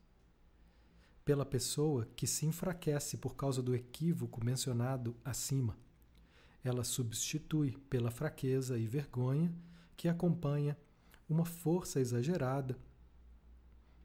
pela 1.25 1.47
pessoa 1.47 2.07
que 2.17 2.27
se 2.27 2.45
enfraquece 2.47 3.17
por 3.17 3.35
causa 3.35 3.63
do 3.63 3.75
equívoco 3.75 4.45
mencionado 4.45 5.17
acima. 5.25 5.77
Ela 6.63 6.85
substitui 6.85 7.73
pela 7.89 8.11
fraqueza 8.11 8.79
e 8.79 8.87
vergonha 8.87 9.55
que 9.97 10.09
acompanha 10.09 10.77
uma 11.29 11.45
força 11.45 12.01
exagerada, 12.01 12.79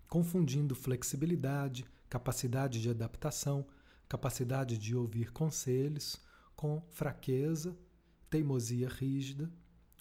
confundindo 0.08 0.76
flexibilidade, 0.76 1.86
capacidade 2.10 2.82
de 2.82 2.90
adaptação, 2.90 3.68
capacidade 4.08 4.78
de 4.78 4.96
ouvir 4.96 5.32
conselhos 5.32 6.22
com 6.56 6.82
fraqueza, 6.90 7.78
teimosia 8.30 8.88
rígida 8.88 9.52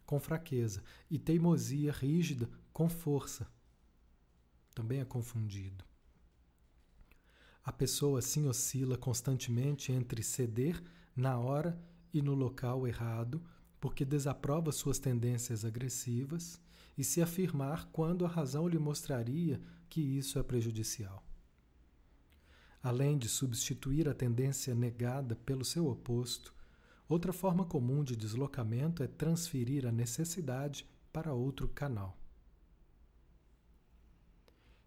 com 0.09 0.19
fraqueza 0.19 0.83
e 1.11 1.19
teimosia 1.19 1.93
rígida 1.93 2.49
com 2.73 2.89
força. 2.89 3.47
Também 4.75 5.01
é 5.01 5.05
confundido. 5.05 5.85
A 7.69 7.73
pessoa 7.73 8.21
assim 8.21 8.47
oscila 8.47 8.97
constantemente 8.97 9.93
entre 9.93 10.23
ceder 10.23 10.83
na 11.15 11.39
hora 11.39 11.79
e 12.15 12.23
no 12.23 12.33
local 12.33 12.89
errado, 12.89 13.43
porque 13.79 14.07
desaprova 14.07 14.73
suas 14.73 14.99
tendências 14.99 15.67
agressivas, 15.67 16.59
e 16.97 17.05
se 17.05 17.21
afirmar 17.21 17.91
quando 17.93 18.25
a 18.25 18.29
razão 18.29 18.67
lhe 18.67 18.79
mostraria 18.79 19.61
que 19.87 20.01
isso 20.01 20.39
é 20.39 20.43
prejudicial. 20.43 21.23
Além 22.83 23.19
de 23.19 23.29
substituir 23.29 24.09
a 24.09 24.15
tendência 24.15 24.75
negada 24.75 25.37
pelo 25.37 25.63
seu 25.63 25.89
oposto, 25.89 26.55
Outra 27.09 27.33
forma 27.33 27.65
comum 27.65 28.05
de 28.05 28.15
deslocamento 28.15 29.03
é 29.03 29.07
transferir 29.07 29.87
a 29.87 29.91
necessidade 29.91 30.87
para 31.11 31.33
outro 31.33 31.67
canal. 31.67 32.19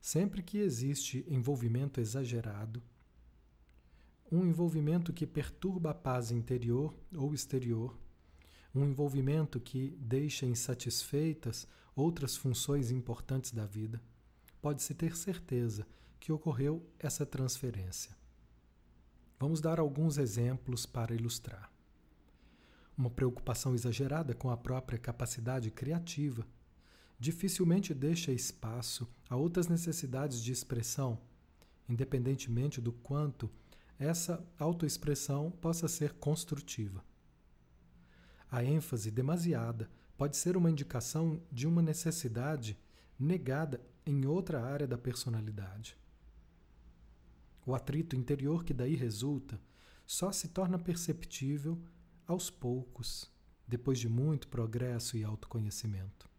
Sempre 0.02 0.42
que 0.42 0.58
existe 0.58 1.26
envolvimento 1.30 2.02
exagerado, 2.02 2.82
um 4.32 4.46
envolvimento 4.46 5.14
que 5.14 5.28
perturba 5.28 5.92
a 5.92 5.94
paz 5.94 6.32
interior 6.32 6.94
ou 7.16 7.34
exterior, 7.34 7.98
um 8.74 8.84
envolvimento 8.84 9.60
que 9.60 9.96
deixa 10.00 10.46
insatisfeitas 10.46 11.68
outras 11.96 12.36
funções 12.36 12.90
importantes 12.90 13.52
da 13.52 13.66
vida, 13.66 14.02
pode-se 14.62 14.94
ter 14.94 15.16
certeza 15.16 15.86
que 16.20 16.32
ocorreu 16.32 16.86
essa 16.98 17.26
transferência. 17.26 18.18
Vamos 19.40 19.62
dar 19.62 19.80
alguns 19.80 20.18
exemplos 20.18 20.86
para 20.86 21.14
ilustrar 21.14 21.72
uma 22.98 23.10
preocupação 23.10 23.74
exagerada 23.74 24.34
com 24.34 24.50
a 24.50 24.58
própria 24.58 25.00
capacidade 25.00 25.72
criativa, 25.72 26.46
dificilmente 27.22 27.94
deixa 27.94 28.32
espaço 28.32 29.08
a 29.30 29.36
outras 29.36 29.68
necessidades 29.68 30.42
de 30.42 30.52
expressão, 30.52 31.22
independentemente 31.88 32.82
do 32.82 32.92
quanto 32.92 33.48
essa 34.00 34.44
autoexpressão 34.58 35.52
possa 35.52 35.88
ser 35.88 36.14
construtiva. 36.14 37.06
A 38.50 38.64
ênfase 38.64 39.12
demasiada 39.12 39.88
pode 40.18 40.36
ser 40.36 40.58
uma 40.58 40.72
indicação 40.72 41.40
de 41.52 41.68
uma 41.68 41.80
necessidade 41.80 42.76
negada 43.20 43.80
em 44.04 44.26
outra 44.26 44.64
área 44.64 44.88
da 44.88 44.98
personalidade. 44.98 45.96
O 47.64 47.76
atrito 47.76 48.16
interior 48.16 48.64
que 48.64 48.74
daí 48.74 48.96
resulta 48.96 49.62
só 50.08 50.32
se 50.32 50.48
torna 50.48 50.80
perceptível 50.80 51.80
aos 52.26 52.50
poucos, 52.50 53.32
depois 53.68 54.00
de 54.00 54.10
muito 54.10 54.48
progresso 54.48 55.16
e 55.16 55.24
autoconhecimento. 55.24 56.31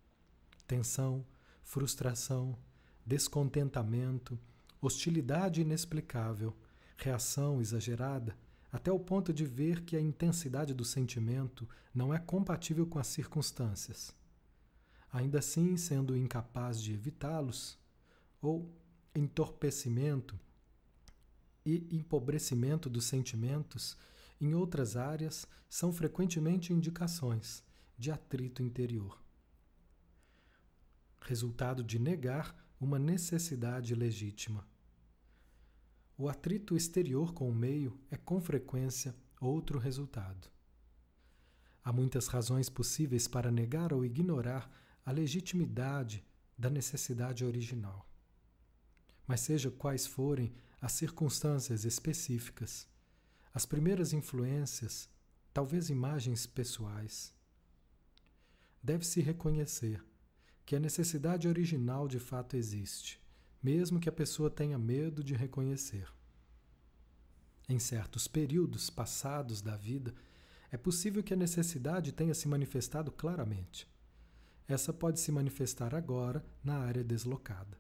Tensão, 0.66 1.24
frustração, 1.62 2.56
descontentamento, 3.04 4.38
hostilidade 4.80 5.60
inexplicável, 5.60 6.56
reação 6.96 7.60
exagerada, 7.60 8.36
até 8.72 8.90
o 8.90 8.98
ponto 8.98 9.32
de 9.32 9.44
ver 9.44 9.82
que 9.82 9.96
a 9.96 10.00
intensidade 10.00 10.72
do 10.72 10.84
sentimento 10.84 11.68
não 11.94 12.12
é 12.12 12.18
compatível 12.18 12.86
com 12.86 12.98
as 12.98 13.06
circunstâncias. 13.06 14.14
Ainda 15.12 15.40
assim, 15.40 15.76
sendo 15.76 16.16
incapaz 16.16 16.80
de 16.80 16.94
evitá-los, 16.94 17.78
ou 18.40 18.68
entorpecimento 19.14 20.38
e 21.64 21.86
empobrecimento 21.92 22.90
dos 22.90 23.04
sentimentos 23.04 23.96
em 24.40 24.54
outras 24.54 24.96
áreas 24.96 25.46
são 25.68 25.92
frequentemente 25.92 26.72
indicações 26.72 27.62
de 27.96 28.10
atrito 28.10 28.62
interior. 28.62 29.21
Resultado 31.24 31.84
de 31.84 31.98
negar 31.98 32.54
uma 32.80 32.98
necessidade 32.98 33.94
legítima. 33.94 34.66
O 36.18 36.28
atrito 36.28 36.76
exterior 36.76 37.32
com 37.32 37.48
o 37.48 37.54
meio 37.54 37.98
é 38.10 38.16
com 38.16 38.40
frequência 38.40 39.14
outro 39.40 39.78
resultado. 39.78 40.50
Há 41.84 41.92
muitas 41.92 42.26
razões 42.26 42.68
possíveis 42.68 43.26
para 43.26 43.50
negar 43.50 43.92
ou 43.92 44.04
ignorar 44.04 44.70
a 45.04 45.10
legitimidade 45.10 46.24
da 46.56 46.68
necessidade 46.68 47.44
original. 47.44 48.08
Mas, 49.26 49.40
seja 49.40 49.70
quais 49.70 50.06
forem 50.06 50.52
as 50.80 50.92
circunstâncias 50.92 51.84
específicas, 51.84 52.88
as 53.54 53.64
primeiras 53.64 54.12
influências, 54.12 55.08
talvez 55.52 55.88
imagens 55.88 56.46
pessoais. 56.46 57.32
Deve-se 58.82 59.20
reconhecer 59.20 60.02
que 60.64 60.76
a 60.76 60.80
necessidade 60.80 61.48
original 61.48 62.06
de 62.06 62.18
fato 62.18 62.56
existe, 62.56 63.20
mesmo 63.62 64.00
que 64.00 64.08
a 64.08 64.12
pessoa 64.12 64.50
tenha 64.50 64.78
medo 64.78 65.22
de 65.22 65.34
reconhecer. 65.34 66.08
Em 67.68 67.78
certos 67.78 68.26
períodos 68.26 68.90
passados 68.90 69.60
da 69.60 69.76
vida, 69.76 70.14
é 70.70 70.76
possível 70.76 71.22
que 71.22 71.34
a 71.34 71.36
necessidade 71.36 72.12
tenha 72.12 72.34
se 72.34 72.48
manifestado 72.48 73.12
claramente. 73.12 73.86
Essa 74.66 74.92
pode 74.92 75.20
se 75.20 75.30
manifestar 75.30 75.94
agora 75.94 76.44
na 76.64 76.78
área 76.78 77.04
deslocada. 77.04 77.78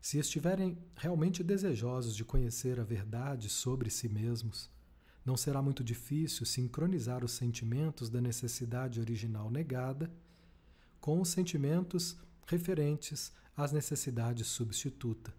Se 0.00 0.18
estiverem 0.18 0.78
realmente 0.96 1.42
desejosos 1.42 2.14
de 2.14 2.24
conhecer 2.24 2.78
a 2.78 2.84
verdade 2.84 3.48
sobre 3.48 3.90
si 3.90 4.08
mesmos, 4.08 4.70
não 5.24 5.36
será 5.36 5.62
muito 5.62 5.82
difícil 5.82 6.44
sincronizar 6.44 7.24
os 7.24 7.32
sentimentos 7.32 8.10
da 8.10 8.20
necessidade 8.20 9.00
original 9.00 9.50
negada 9.50 10.12
com 11.04 11.20
os 11.20 11.28
sentimentos 11.28 12.16
referentes 12.46 13.30
às 13.54 13.72
necessidades 13.72 14.46
substituta. 14.46 15.34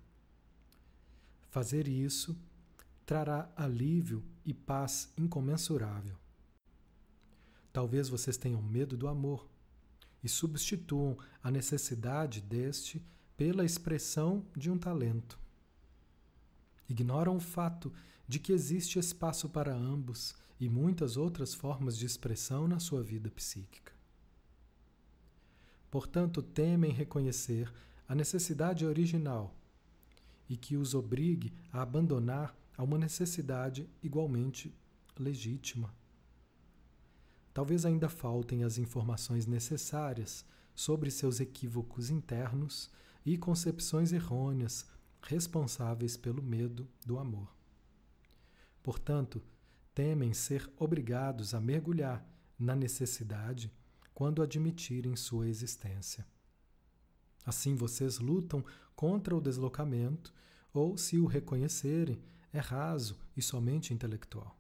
Fazer 1.50 1.88
isso 1.88 2.38
trará 3.04 3.52
alívio 3.56 4.24
e 4.46 4.54
paz 4.54 5.12
incomensurável. 5.18 6.16
Talvez 7.74 8.10
vocês 8.10 8.38
tenham 8.38 8.62
medo 8.62 8.96
do 8.96 9.08
amor 9.08 9.50
e 10.24 10.30
substituam 10.30 11.18
a 11.42 11.50
necessidade 11.50 12.42
deste 12.42 13.04
pela 13.36 13.66
expressão 13.66 14.46
de 14.56 14.70
um 14.70 14.78
talento. 14.78 15.40
Ignoram 16.88 17.38
o 17.38 17.42
fato 17.42 17.92
de 18.28 18.38
que 18.38 18.54
existe 18.54 19.00
espaço 19.00 19.50
para 19.50 19.74
ambos 19.74 20.36
e 20.60 20.70
muitas 20.70 21.18
outras 21.18 21.56
formas 21.56 21.98
de 21.98 22.06
expressão 22.06 22.68
na 22.68 22.78
sua 22.78 23.02
vida 23.02 23.32
psíquica. 23.32 23.95
Portanto, 25.96 26.42
temem 26.42 26.92
reconhecer 26.92 27.74
a 28.06 28.14
necessidade 28.14 28.86
original 28.86 29.56
e 30.50 30.58
que 30.58 30.76
os 30.76 30.94
obrigue 30.94 31.54
a 31.72 31.84
abandonar 31.84 32.54
a 32.78 32.84
uma 32.84 32.98
necessidade 32.98 33.90
igualmente 34.04 34.76
legítima. 35.18 35.96
Talvez 37.54 37.86
ainda 37.86 38.10
faltem 38.10 38.66
as 38.66 38.78
informações 38.78 39.46
necessárias 39.46 40.46
sobre 40.76 41.10
seus 41.10 41.40
equívocos 41.40 42.10
internos 42.10 42.92
e 43.26 43.38
concepções 43.38 44.12
errôneas 44.12 44.86
responsáveis 45.22 46.18
pelo 46.18 46.44
medo 46.44 46.86
do 47.06 47.18
amor. 47.18 47.56
Portanto, 48.84 49.42
temem 49.94 50.34
ser 50.34 50.70
obrigados 50.78 51.54
a 51.54 51.62
mergulhar 51.62 52.22
na 52.60 52.76
necessidade 52.76 53.72
quando 54.16 54.42
admitirem 54.42 55.16
sua 55.18 55.50
existência. 55.50 56.26
Assim 57.46 57.76
vocês 57.76 58.18
lutam 58.18 58.64
contra 58.96 59.36
o 59.36 59.42
deslocamento, 59.42 60.34
ou, 60.74 60.98
se 60.98 61.20
o 61.20 61.26
reconhecerem, 61.26 62.24
é 62.52 62.60
raso 62.60 63.18
e 63.36 63.42
somente 63.42 63.94
intelectual. 63.94 64.58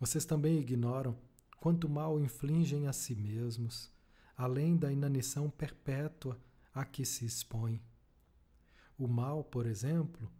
Vocês 0.00 0.24
também 0.24 0.58
ignoram 0.58 1.16
quanto 1.60 1.88
mal 1.88 2.18
infligem 2.18 2.88
a 2.88 2.92
si 2.92 3.14
mesmos, 3.14 3.92
além 4.36 4.76
da 4.76 4.90
inanição 4.90 5.50
perpétua 5.50 6.40
a 6.74 6.84
que 6.84 7.04
se 7.04 7.26
expõem. 7.26 7.80
O 8.98 9.06
mal, 9.06 9.44
por 9.44 9.66
exemplo, 9.66 10.32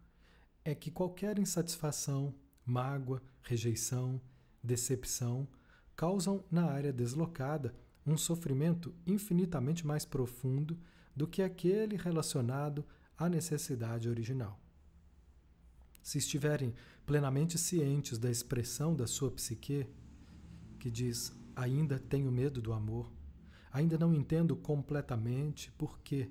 é 0.65 0.75
que 0.75 0.91
qualquer 0.91 1.39
insatisfação, 1.39 2.35
mágoa, 2.65 3.23
rejeição, 3.43 4.21
decepção 4.63 5.47
causam 5.95 6.43
na 6.51 6.65
área 6.65 6.93
deslocada 6.93 7.75
um 8.07 8.17
sofrimento 8.17 8.95
infinitamente 9.07 9.87
mais 9.87 10.05
profundo 10.05 10.79
do 11.15 11.27
que 11.27 11.43
aquele 11.43 11.97
relacionado 11.97 12.85
à 13.17 13.29
necessidade 13.29 14.09
original. 14.09 14.59
Se 16.03 16.19
estiverem 16.19 16.75
plenamente 17.07 17.59
cientes 17.59 18.19
da 18.19 18.31
expressão 18.31 18.95
da 18.95 19.07
sua 19.07 19.31
psique, 19.31 19.87
que 20.79 20.91
diz: 20.91 21.33
ainda 21.55 21.99
tenho 21.99 22.33
medo 22.33 22.61
do 22.61 22.73
amor, 22.73 23.13
ainda 23.71 23.97
não 23.97 24.13
entendo 24.13 24.57
completamente 24.57 25.71
por 25.73 26.01
quê, 26.01 26.29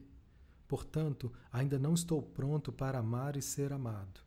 portanto, 0.68 1.32
ainda 1.52 1.80
não 1.80 1.94
estou 1.94 2.22
pronto 2.22 2.72
para 2.72 3.00
amar 3.00 3.38
e 3.38 3.42
ser 3.42 3.72
amado, 3.72 4.22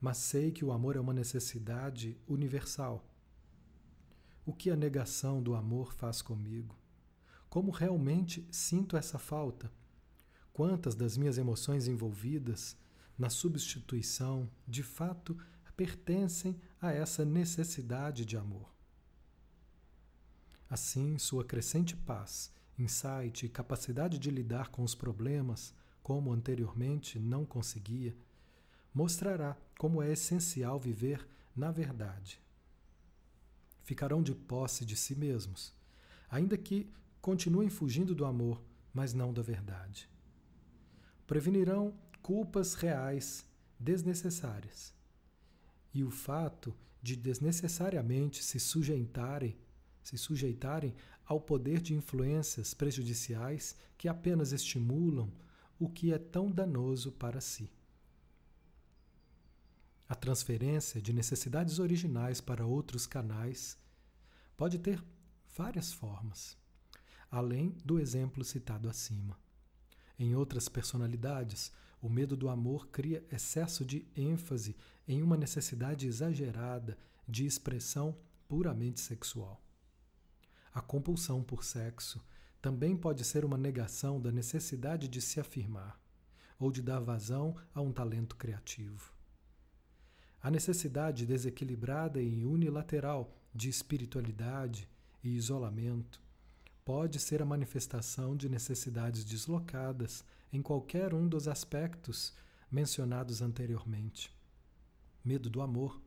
mas 0.00 0.18
sei 0.18 0.50
que 0.50 0.64
o 0.64 0.72
amor 0.72 0.96
é 0.96 1.00
uma 1.00 1.14
necessidade 1.14 2.18
universal. 2.28 3.08
O 4.44 4.52
que 4.52 4.70
a 4.70 4.76
negação 4.76 5.42
do 5.42 5.54
amor 5.54 5.94
faz 5.94 6.20
comigo? 6.20 6.81
Como 7.52 7.70
realmente 7.70 8.48
sinto 8.50 8.96
essa 8.96 9.18
falta? 9.18 9.70
Quantas 10.54 10.94
das 10.94 11.18
minhas 11.18 11.36
emoções 11.36 11.86
envolvidas 11.86 12.78
na 13.18 13.28
substituição, 13.28 14.50
de 14.66 14.82
fato, 14.82 15.36
pertencem 15.76 16.58
a 16.80 16.92
essa 16.92 17.26
necessidade 17.26 18.24
de 18.24 18.38
amor? 18.38 18.74
Assim, 20.66 21.18
sua 21.18 21.44
crescente 21.44 21.94
paz, 21.94 22.50
insight 22.78 23.44
e 23.44 23.50
capacidade 23.50 24.18
de 24.18 24.30
lidar 24.30 24.70
com 24.70 24.82
os 24.82 24.94
problemas, 24.94 25.74
como 26.02 26.32
anteriormente 26.32 27.18
não 27.18 27.44
conseguia, 27.44 28.16
mostrará 28.94 29.58
como 29.76 30.02
é 30.02 30.10
essencial 30.10 30.80
viver 30.80 31.28
na 31.54 31.70
verdade. 31.70 32.40
Ficarão 33.82 34.22
de 34.22 34.34
posse 34.34 34.86
de 34.86 34.96
si 34.96 35.14
mesmos, 35.14 35.74
ainda 36.30 36.56
que 36.56 36.90
continuem 37.22 37.70
fugindo 37.70 38.14
do 38.14 38.26
amor, 38.26 38.62
mas 38.92 39.14
não 39.14 39.32
da 39.32 39.40
verdade 39.40 40.12
prevenirão 41.32 41.94
culpas 42.20 42.74
reais 42.74 43.42
desnecessárias. 43.80 44.92
E 45.94 46.04
o 46.04 46.10
fato 46.10 46.76
de 47.02 47.16
desnecessariamente 47.16 48.44
se 48.44 48.60
sujeitarem, 48.60 49.56
se 50.02 50.18
sujeitarem 50.18 50.94
ao 51.24 51.40
poder 51.40 51.80
de 51.80 51.94
influências 51.94 52.74
prejudiciais 52.74 53.74
que 53.96 54.08
apenas 54.08 54.52
estimulam 54.52 55.32
o 55.78 55.88
que 55.88 56.12
é 56.12 56.18
tão 56.18 56.50
danoso 56.50 57.12
para 57.12 57.40
si. 57.40 57.72
A 60.06 60.14
transferência 60.14 61.00
de 61.00 61.14
necessidades 61.14 61.78
originais 61.78 62.42
para 62.42 62.66
outros 62.66 63.06
canais 63.06 63.78
pode 64.54 64.78
ter 64.78 65.02
várias 65.56 65.94
formas, 65.94 66.58
além 67.32 67.70
do 67.82 67.98
exemplo 67.98 68.44
citado 68.44 68.90
acima. 68.90 69.38
Em 70.18 70.36
outras 70.36 70.68
personalidades, 70.68 71.72
o 72.02 72.08
medo 72.08 72.36
do 72.36 72.50
amor 72.50 72.88
cria 72.88 73.24
excesso 73.32 73.86
de 73.86 74.06
ênfase 74.14 74.76
em 75.08 75.22
uma 75.22 75.36
necessidade 75.36 76.06
exagerada 76.06 76.98
de 77.26 77.46
expressão 77.46 78.14
puramente 78.46 79.00
sexual. 79.00 79.64
A 80.74 80.82
compulsão 80.82 81.42
por 81.42 81.64
sexo 81.64 82.22
também 82.60 82.94
pode 82.94 83.24
ser 83.24 83.46
uma 83.46 83.56
negação 83.56 84.20
da 84.20 84.30
necessidade 84.30 85.08
de 85.08 85.22
se 85.22 85.40
afirmar 85.40 85.98
ou 86.58 86.70
de 86.70 86.82
dar 86.82 87.00
vazão 87.00 87.56
a 87.74 87.80
um 87.80 87.92
talento 87.92 88.36
criativo. 88.36 89.10
A 90.42 90.50
necessidade 90.50 91.24
desequilibrada 91.24 92.20
e 92.20 92.44
unilateral 92.44 93.34
de 93.54 93.70
espiritualidade 93.70 94.86
e 95.24 95.30
isolamento 95.30 96.20
pode 96.84 97.20
ser 97.20 97.40
a 97.40 97.46
manifestação 97.46 98.36
de 98.36 98.48
necessidades 98.48 99.24
deslocadas 99.24 100.24
em 100.52 100.60
qualquer 100.60 101.14
um 101.14 101.28
dos 101.28 101.46
aspectos 101.46 102.34
mencionados 102.70 103.40
anteriormente. 103.40 104.36
Medo 105.24 105.48
do 105.48 105.60
amor, 105.60 106.02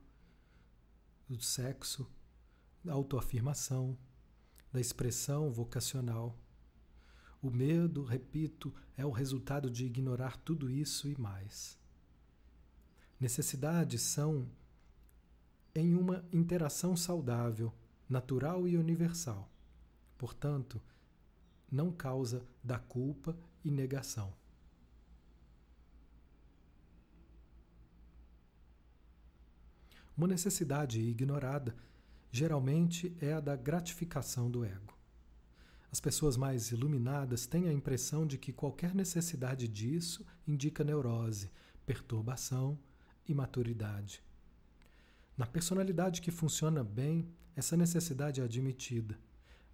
do 1.28 1.40
sexo, 1.40 2.06
da 2.84 2.92
autoafirmação, 2.92 3.96
da 4.70 4.80
expressão 4.80 5.50
vocacional. 5.50 6.38
O 7.40 7.50
medo, 7.50 8.04
repito, 8.04 8.74
é 8.96 9.06
o 9.06 9.10
resultado 9.10 9.70
de 9.70 9.86
ignorar 9.86 10.36
tudo 10.36 10.68
isso 10.68 11.08
e 11.08 11.18
mais. 11.18 11.78
Necessidades 13.18 14.02
são 14.02 14.46
em 15.74 15.94
uma 15.94 16.24
interação 16.32 16.96
saudável, 16.96 17.72
natural 18.08 18.68
e 18.68 18.76
universal 18.76 19.50
Portanto, 20.18 20.80
não 21.70 21.92
causa 21.92 22.46
da 22.62 22.78
culpa 22.78 23.36
e 23.64 23.70
negação. 23.70 24.32
Uma 30.16 30.26
necessidade 30.26 31.00
ignorada 31.00 31.76
geralmente 32.32 33.14
é 33.20 33.34
a 33.34 33.40
da 33.40 33.54
gratificação 33.54 34.50
do 34.50 34.64
ego. 34.64 34.96
As 35.92 36.00
pessoas 36.00 36.36
mais 36.36 36.70
iluminadas 36.70 37.46
têm 37.46 37.68
a 37.68 37.72
impressão 37.72 38.26
de 38.26 38.38
que 38.38 38.52
qualquer 38.52 38.94
necessidade 38.94 39.68
disso 39.68 40.24
indica 40.46 40.82
neurose, 40.82 41.50
perturbação, 41.84 42.78
imaturidade. 43.28 44.22
Na 45.36 45.46
personalidade 45.46 46.20
que 46.22 46.30
funciona 46.30 46.82
bem, 46.82 47.28
essa 47.54 47.76
necessidade 47.76 48.40
é 48.40 48.44
admitida 48.44 49.18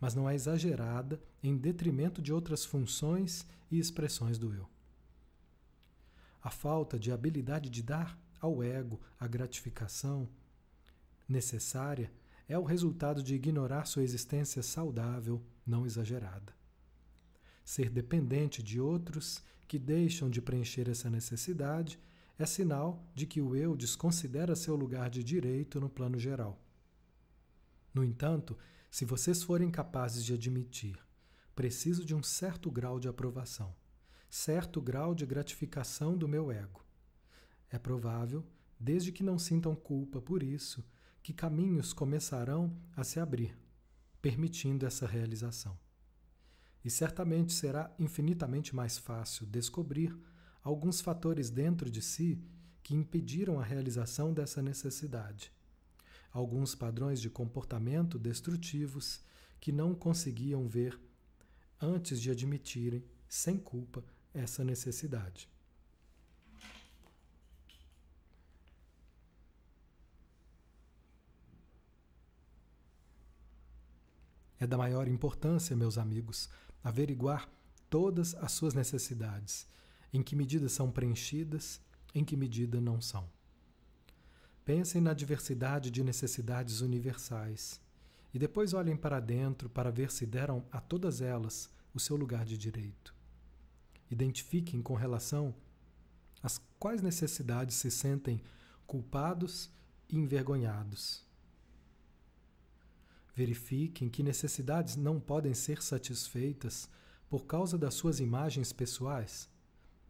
mas 0.03 0.17
não 0.17 0.29
é 0.29 0.35
exagerada 0.35 1.23
em 1.41 1.57
detrimento 1.57 2.21
de 2.21 2.33
outras 2.33 2.65
funções 2.65 3.47
e 3.71 3.79
expressões 3.79 4.37
do 4.37 4.53
eu. 4.53 4.69
A 6.43 6.51
falta 6.51 6.99
de 6.99 7.13
habilidade 7.13 7.71
de 7.71 7.85
dar 7.85 8.19
ao 8.41 8.65
ego 8.65 9.01
a 9.17 9.29
gratificação 9.29 10.29
necessária 11.29 12.13
é 12.49 12.59
o 12.59 12.65
resultado 12.65 13.23
de 13.23 13.37
ignorar 13.37 13.85
sua 13.85 14.03
existência 14.03 14.61
saudável, 14.61 15.41
não 15.65 15.87
exagerada. 15.87 16.53
Ser 17.65 17.89
dependente 17.89 18.61
de 18.61 18.81
outros 18.81 19.41
que 19.69 19.79
deixam 19.79 20.29
de 20.29 20.43
preencher 20.43 20.89
essa 20.89 21.09
necessidade 21.09 21.97
é 22.37 22.45
sinal 22.45 23.07
de 23.15 23.25
que 23.25 23.41
o 23.41 23.55
eu 23.55 23.77
desconsidera 23.77 24.57
seu 24.57 24.75
lugar 24.75 25.09
de 25.09 25.23
direito 25.23 25.81
no 25.81 25.89
plano 25.89 26.19
geral. 26.19 26.61
No 27.95 28.03
entanto, 28.03 28.59
se 28.93 29.07
vocês 29.07 29.43
forem 29.43 29.71
capazes 29.71 30.23
de 30.23 30.35
admitir, 30.35 30.99
preciso 31.57 32.05
de 32.05 32.15
um 32.15 32.23
certo 32.23 32.71
grau 32.71 33.01
de 33.01 33.09
aprovação, 33.09 33.75
certo 34.29 34.83
grau 34.83 35.15
de 35.15 35.25
gratificação 35.25 36.15
do 36.15 36.29
meu 36.29 36.53
ego. 36.53 36.85
É 37.71 37.79
provável, 37.79 38.45
desde 38.79 39.11
que 39.11 39.23
não 39.23 39.39
sintam 39.39 39.75
culpa 39.75 40.21
por 40.21 40.43
isso, 40.43 40.85
que 41.23 41.33
caminhos 41.33 41.95
começarão 41.95 42.77
a 42.95 43.03
se 43.03 43.19
abrir, 43.19 43.59
permitindo 44.21 44.85
essa 44.85 45.07
realização. 45.07 45.79
E 46.85 46.91
certamente 46.91 47.55
será 47.55 47.91
infinitamente 47.99 48.77
mais 48.77 48.99
fácil 48.99 49.47
descobrir 49.47 50.15
alguns 50.63 51.01
fatores 51.01 51.49
dentro 51.49 51.91
de 51.91 52.03
si 52.03 52.45
que 52.83 52.95
impediram 52.95 53.59
a 53.59 53.65
realização 53.65 54.35
dessa 54.35 54.61
necessidade 54.61 55.51
alguns 56.33 56.75
padrões 56.75 57.21
de 57.21 57.29
comportamento 57.29 58.19
destrutivos 58.19 59.21
que 59.61 59.71
não 59.71 59.95
conseguiam 59.95 60.67
ver 60.67 60.99
antes 61.81 62.21
de 62.21 62.31
admitirem, 62.31 63.05
sem 63.29 63.59
culpa, 63.59 64.05
essa 64.33 64.65
necessidade. 64.65 65.49
É 74.59 74.67
da 74.67 74.79
maior 74.79 75.09
importância, 75.09 75.75
meus 75.75 75.99
amigos, 75.99 76.49
averiguar 76.85 77.49
todas 77.91 78.35
as 78.37 78.53
suas 78.53 78.75
necessidades, 78.75 79.67
em 80.13 80.23
que 80.23 80.37
medida 80.37 80.69
são 80.69 80.91
preenchidas, 80.91 81.81
em 82.15 82.25
que 82.25 82.37
medida 82.37 82.81
não 82.81 83.01
são. 83.01 83.29
Pensem 84.65 85.01
na 85.01 85.13
diversidade 85.13 85.91
de 85.91 86.03
necessidades 86.03 86.81
universais 86.81 87.81
e 88.33 88.39
depois 88.39 88.73
olhem 88.73 88.97
para 88.97 89.21
dentro 89.21 89.69
para 89.69 89.91
ver 89.91 90.11
se 90.11 90.25
deram 90.25 90.65
a 90.71 90.81
todas 90.81 91.21
elas 91.21 91.69
o 91.93 92.01
seu 92.01 92.17
lugar 92.17 92.45
de 92.45 92.57
direito. 92.57 93.15
Identifiquem 94.11 94.81
com 94.81 94.95
relação 94.95 95.55
às 96.43 96.61
quais 96.79 97.03
necessidades 97.03 97.77
se 97.77 97.91
sentem 97.91 98.41
culpados 98.87 99.71
e 100.09 100.17
envergonhados 100.17 101.25
Verifiquem 103.35 104.11
que 104.11 104.23
necessidades 104.23 104.95
não 104.95 105.19
podem 105.19 105.55
ser 105.55 105.83
satisfeitas 105.83 106.89
por 107.31 107.47
causa 107.47 107.79
das 107.79 107.95
suas 107.95 108.21
imagens 108.21 108.73
pessoais, 108.73 109.49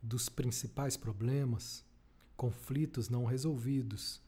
dos 0.03 0.29
principais 0.29 0.97
problemas, 0.97 1.85
conflitos 2.37 3.09
não 3.09 3.25
resolvidos, 3.25 4.21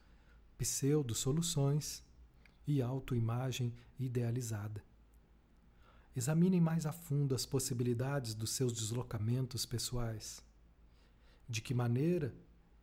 pseudo-soluções 0.64 2.02
e 2.66 2.80
autoimagem 2.80 3.74
idealizada. 3.98 4.82
Examinem 6.16 6.60
mais 6.60 6.86
a 6.86 6.92
fundo 6.92 7.34
as 7.34 7.44
possibilidades 7.44 8.34
dos 8.34 8.50
seus 8.50 8.72
deslocamentos 8.72 9.66
pessoais. 9.66 10.42
De 11.46 11.60
que 11.60 11.74
maneira 11.74 12.34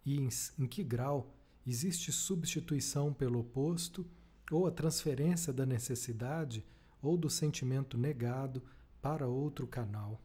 e 0.05 0.17
em, 0.17 0.29
em 0.59 0.67
que 0.67 0.83
grau 0.83 1.33
existe 1.65 2.11
substituição 2.11 3.11
pelo 3.13 3.39
oposto 3.39 4.05
ou 4.51 4.67
a 4.67 4.71
transferência 4.71 5.51
da 5.51 5.65
necessidade 5.65 6.63
ou 7.01 7.17
do 7.17 7.29
sentimento 7.29 7.97
negado 7.97 8.61
para 9.01 9.27
outro 9.27 9.65
canal. 9.65 10.21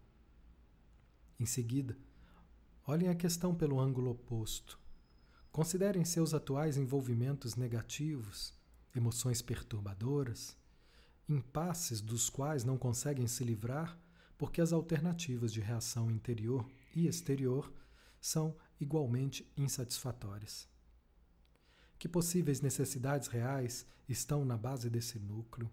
Em 1.40 1.46
seguida, 1.46 1.96
olhem 2.86 3.08
a 3.08 3.14
questão 3.14 3.54
pelo 3.54 3.80
ângulo 3.80 4.10
oposto. 4.10 4.78
Considerem 5.56 6.04
seus 6.04 6.34
atuais 6.34 6.76
envolvimentos 6.76 7.54
negativos, 7.54 8.52
emoções 8.94 9.40
perturbadoras, 9.40 10.54
impasses 11.26 12.02
dos 12.02 12.28
quais 12.28 12.62
não 12.62 12.76
conseguem 12.76 13.26
se 13.26 13.42
livrar 13.42 13.98
porque 14.36 14.60
as 14.60 14.70
alternativas 14.70 15.50
de 15.50 15.62
reação 15.62 16.10
interior 16.10 16.68
e 16.94 17.06
exterior 17.08 17.72
são 18.20 18.54
igualmente 18.78 19.50
insatisfatórias. 19.56 20.68
Que 21.98 22.06
possíveis 22.06 22.60
necessidades 22.60 23.26
reais 23.26 23.86
estão 24.06 24.44
na 24.44 24.58
base 24.58 24.90
desse 24.90 25.18
núcleo? 25.18 25.70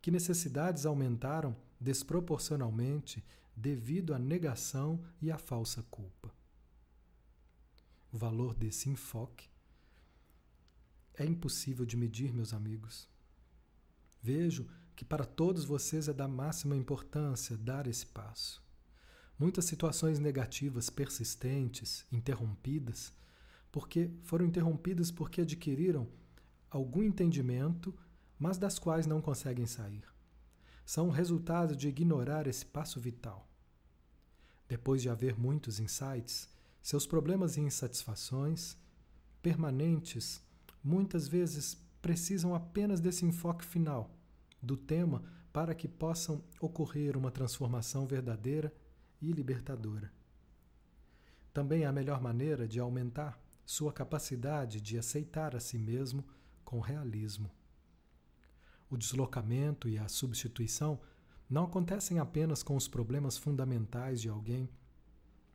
Que 0.00 0.12
necessidades 0.12 0.86
aumentaram 0.86 1.56
desproporcionalmente 1.80 3.24
devido 3.56 4.14
à 4.14 4.20
negação 4.20 5.04
e 5.20 5.32
à 5.32 5.36
falsa 5.36 5.82
culpa? 5.90 6.43
O 8.14 8.16
valor 8.16 8.54
desse 8.54 8.88
enfoque 8.88 9.48
é 11.14 11.24
impossível 11.24 11.84
de 11.84 11.96
medir, 11.96 12.32
meus 12.32 12.54
amigos. 12.54 13.08
Vejo 14.22 14.68
que 14.94 15.04
para 15.04 15.24
todos 15.24 15.64
vocês 15.64 16.06
é 16.06 16.12
da 16.12 16.28
máxima 16.28 16.76
importância 16.76 17.56
dar 17.56 17.88
esse 17.88 18.06
passo. 18.06 18.62
Muitas 19.36 19.64
situações 19.64 20.20
negativas 20.20 20.88
persistentes, 20.88 22.06
interrompidas, 22.12 23.12
porque 23.72 24.12
foram 24.22 24.46
interrompidas 24.46 25.10
porque 25.10 25.40
adquiriram 25.40 26.08
algum 26.70 27.02
entendimento, 27.02 27.92
mas 28.38 28.56
das 28.56 28.78
quais 28.78 29.06
não 29.06 29.20
conseguem 29.20 29.66
sair. 29.66 30.04
São 30.86 31.10
resultado 31.10 31.74
de 31.74 31.88
ignorar 31.88 32.46
esse 32.46 32.64
passo 32.64 33.00
vital. 33.00 33.50
Depois 34.68 35.02
de 35.02 35.08
haver 35.08 35.36
muitos 35.36 35.80
insights, 35.80 36.53
seus 36.84 37.06
problemas 37.06 37.56
e 37.56 37.62
insatisfações 37.62 38.76
permanentes 39.40 40.42
muitas 40.82 41.26
vezes 41.26 41.82
precisam 42.02 42.54
apenas 42.54 43.00
desse 43.00 43.24
enfoque 43.24 43.64
final 43.64 44.14
do 44.60 44.76
tema 44.76 45.24
para 45.50 45.74
que 45.74 45.88
possam 45.88 46.44
ocorrer 46.60 47.16
uma 47.16 47.30
transformação 47.30 48.06
verdadeira 48.06 48.70
e 49.18 49.32
libertadora. 49.32 50.12
Também 51.54 51.86
a 51.86 51.92
melhor 51.92 52.20
maneira 52.20 52.68
de 52.68 52.78
aumentar 52.78 53.42
sua 53.64 53.90
capacidade 53.90 54.78
de 54.78 54.98
aceitar 54.98 55.56
a 55.56 55.60
si 55.60 55.78
mesmo 55.78 56.22
com 56.66 56.80
realismo. 56.80 57.50
O 58.90 58.98
deslocamento 58.98 59.88
e 59.88 59.96
a 59.96 60.06
substituição 60.06 61.00
não 61.48 61.64
acontecem 61.64 62.18
apenas 62.18 62.62
com 62.62 62.76
os 62.76 62.86
problemas 62.86 63.38
fundamentais 63.38 64.20
de 64.20 64.28
alguém, 64.28 64.68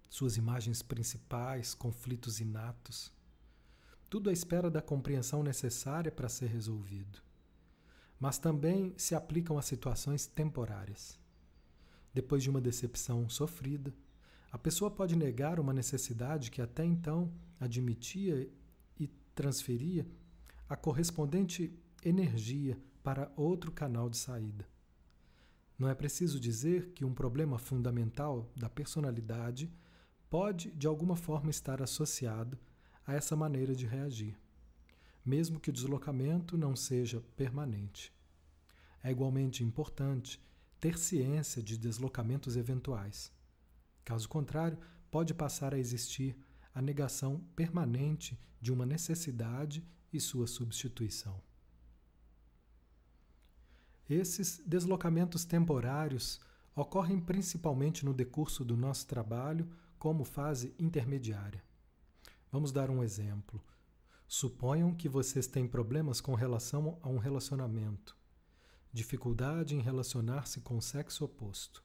suas 0.09 0.37
imagens 0.37 0.81
principais, 0.81 1.73
conflitos 1.73 2.39
inatos. 2.39 3.13
Tudo 4.09 4.29
à 4.29 4.33
espera 4.33 4.69
da 4.69 4.81
compreensão 4.81 5.43
necessária 5.43 6.11
para 6.11 6.27
ser 6.27 6.47
resolvido. 6.47 7.21
Mas 8.19 8.39
também 8.39 8.93
se 8.97 9.13
aplicam 9.13 9.57
a 9.57 9.61
situações 9.61 10.25
temporárias. 10.25 11.17
Depois 12.13 12.41
de 12.41 12.49
uma 12.49 12.59
decepção 12.59 13.29
sofrida, 13.29 13.93
a 14.51 14.57
pessoa 14.57 14.89
pode 14.89 15.15
negar 15.15 15.59
uma 15.59 15.71
necessidade 15.71 16.49
que 16.49 16.61
até 16.61 16.83
então 16.83 17.31
admitia 17.59 18.51
e 18.99 19.07
transferia 19.35 20.07
a 20.67 20.75
correspondente 20.75 21.71
energia 22.03 22.81
para 23.03 23.31
outro 23.35 23.71
canal 23.71 24.09
de 24.09 24.17
saída. 24.17 24.67
Não 25.77 25.87
é 25.87 25.95
preciso 25.95 26.39
dizer 26.39 26.91
que 26.93 27.05
um 27.05 27.13
problema 27.13 27.57
fundamental 27.57 28.51
da 28.55 28.67
personalidade 28.69 29.71
pode, 30.29 30.71
de 30.71 30.87
alguma 30.87 31.15
forma, 31.15 31.49
estar 31.49 31.81
associado 31.81 32.57
a 33.05 33.13
essa 33.13 33.35
maneira 33.35 33.75
de 33.75 33.85
reagir, 33.85 34.37
mesmo 35.25 35.59
que 35.59 35.69
o 35.69 35.73
deslocamento 35.73 36.57
não 36.57 36.75
seja 36.75 37.21
permanente. 37.35 38.13
É 39.03 39.11
igualmente 39.11 39.63
importante 39.63 40.39
ter 40.79 40.97
ciência 40.97 41.61
de 41.63 41.77
deslocamentos 41.77 42.55
eventuais 42.55 43.31
Caso 44.09 44.27
contrário, 44.27 44.79
pode 45.11 45.35
passar 45.35 45.71
a 45.71 45.77
existir 45.77 46.35
a 46.73 46.81
negação 46.81 47.43
permanente 47.55 48.39
de 48.59 48.73
uma 48.73 48.83
necessidade 48.83 49.85
e 50.11 50.19
sua 50.19 50.47
substituição. 50.47 51.39
Esses 54.09 54.63
deslocamentos 54.65 55.45
temporários 55.45 56.39
ocorrem 56.75 57.19
principalmente 57.19 58.03
no 58.03 58.11
decurso 58.11 58.65
do 58.65 58.75
nosso 58.75 59.05
trabalho 59.05 59.69
como 59.99 60.23
fase 60.23 60.73
intermediária. 60.79 61.61
Vamos 62.49 62.71
dar 62.71 62.89
um 62.89 63.03
exemplo. 63.03 63.61
Suponham 64.25 64.95
que 64.95 65.09
vocês 65.09 65.45
têm 65.45 65.67
problemas 65.67 66.21
com 66.21 66.33
relação 66.33 66.97
a 67.01 67.09
um 67.09 67.17
relacionamento, 67.17 68.15
dificuldade 68.93 69.75
em 69.75 69.81
relacionar-se 69.81 70.61
com 70.61 70.77
o 70.77 70.81
sexo 70.81 71.25
oposto. 71.25 71.83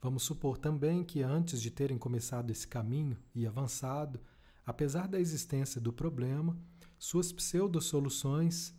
Vamos 0.00 0.24
supor 0.24 0.58
também 0.58 1.04
que 1.04 1.22
antes 1.22 1.62
de 1.62 1.70
terem 1.70 1.96
começado 1.96 2.50
esse 2.50 2.66
caminho 2.66 3.16
e 3.32 3.46
avançado, 3.46 4.20
apesar 4.66 5.06
da 5.06 5.20
existência 5.20 5.80
do 5.80 5.92
problema, 5.92 6.58
suas 6.98 7.32
pseudo-soluções, 7.32 8.74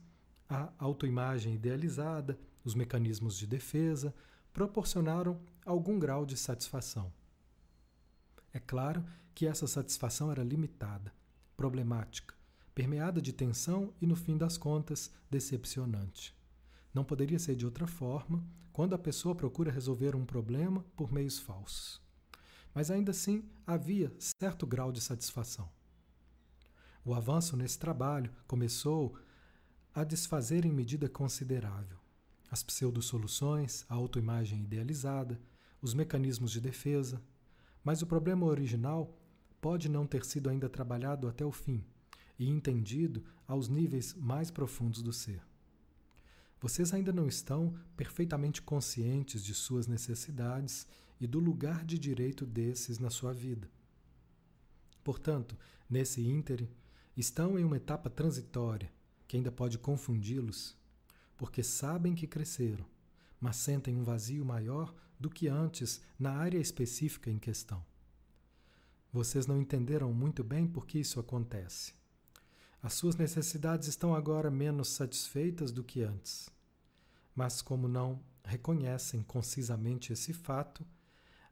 a 0.50 0.72
autoimagem 0.78 1.56
idealizada, 1.56 2.38
os 2.64 2.76
mecanismos 2.76 3.38
de 3.38 3.48
defesa, 3.48 4.14
proporcionaram 4.52 5.40
algum 5.66 5.98
grau 5.98 6.26
de 6.26 6.36
satisfação. 6.36 7.12
É 8.54 8.60
claro 8.60 9.04
que 9.34 9.48
essa 9.48 9.66
satisfação 9.66 10.32
era 10.32 10.44
limitada, 10.44 11.12
problemática, 11.58 12.36
permeada 12.76 13.20
de 13.22 13.34
tensão 13.34 13.94
e, 14.00 14.06
no 14.06 14.16
fim 14.16 14.38
das 14.38 14.58
contas, 14.58 15.12
decepcionante. 15.30 16.36
Não 16.94 17.04
poderia 17.04 17.40
ser 17.40 17.56
de 17.56 17.66
outra 17.66 17.88
forma 17.88 18.46
quando 18.72 18.94
a 18.94 19.00
pessoa 19.00 19.34
procura 19.34 19.72
resolver 19.72 20.16
um 20.16 20.26
problema 20.26 20.86
por 20.96 21.12
meios 21.12 21.40
falsos. 21.40 22.00
Mas 22.74 22.92
ainda 22.92 23.12
assim 23.12 23.44
havia 23.66 24.12
certo 24.20 24.66
grau 24.66 24.92
de 24.92 25.02
satisfação. 25.02 25.70
O 27.04 27.14
avanço 27.14 27.58
nesse 27.58 27.78
trabalho 27.78 28.32
começou 28.48 29.18
a 29.94 30.04
desfazer 30.04 30.66
em 30.66 30.72
medida 30.72 31.10
considerável. 31.10 31.98
As 32.50 32.64
pseudo-soluções, 32.64 33.86
a 33.90 33.96
autoimagem 33.96 34.62
idealizada, 34.62 35.40
os 35.82 35.94
mecanismos 35.94 36.52
de 36.52 36.62
defesa, 36.62 37.22
mas 37.84 38.02
o 38.02 38.08
problema 38.08 38.46
original 38.46 39.18
pode 39.60 39.90
não 39.90 40.06
ter 40.06 40.24
sido 40.26 40.50
ainda 40.50 40.70
trabalhado 40.70 41.28
até 41.28 41.46
o 41.46 41.52
fim 41.52 41.84
e 42.38 42.50
entendido 42.50 43.24
aos 43.48 43.68
níveis 43.68 44.14
mais 44.14 44.50
profundos 44.50 45.02
do 45.02 45.14
ser. 45.14 45.42
vocês 46.60 46.94
ainda 46.94 47.12
não 47.12 47.28
estão 47.28 47.78
perfeitamente 47.98 48.62
conscientes 48.62 49.44
de 49.44 49.54
suas 49.54 49.86
necessidades 49.86 50.88
e 51.20 51.28
do 51.28 51.40
lugar 51.40 51.84
de 51.84 52.00
direito 52.00 52.46
desses 52.46 53.00
na 53.00 53.10
sua 53.10 53.34
vida. 53.34 53.70
Portanto, 55.04 55.58
nesse 55.90 56.22
ínterim, 56.26 56.70
estão 57.18 57.60
em 57.60 57.66
uma 57.66 57.78
etapa 57.78 58.10
transitória 58.10 58.92
que 59.28 59.36
ainda 59.36 59.52
pode 59.52 59.78
confundi-los, 59.78 60.78
porque 61.38 61.62
sabem 61.62 62.16
que 62.16 62.28
cresceram, 62.28 62.86
mas 63.40 63.58
sentem 63.58 63.96
um 63.98 64.04
vazio 64.04 64.46
maior 64.46 64.96
do 65.24 65.30
que 65.30 65.48
antes 65.48 66.02
na 66.20 66.34
área 66.34 66.60
específica 66.60 67.32
em 67.32 67.40
questão. 67.40 67.82
Vocês 69.10 69.48
não 69.48 69.62
entenderam 69.62 70.12
muito 70.12 70.44
bem 70.44 70.68
por 70.68 70.86
que 70.86 71.00
isso 71.00 71.18
acontece. 71.18 71.94
As 72.82 72.96
suas 72.96 73.16
necessidades 73.16 73.88
estão 73.88 74.14
agora 74.14 74.52
menos 74.52 74.90
satisfeitas 74.90 75.72
do 75.72 75.82
que 75.82 76.04
antes. 76.04 76.50
Mas, 77.34 77.62
como 77.62 77.88
não 77.88 78.22
reconhecem 78.44 79.24
concisamente 79.24 80.12
esse 80.12 80.34
fato, 80.34 80.86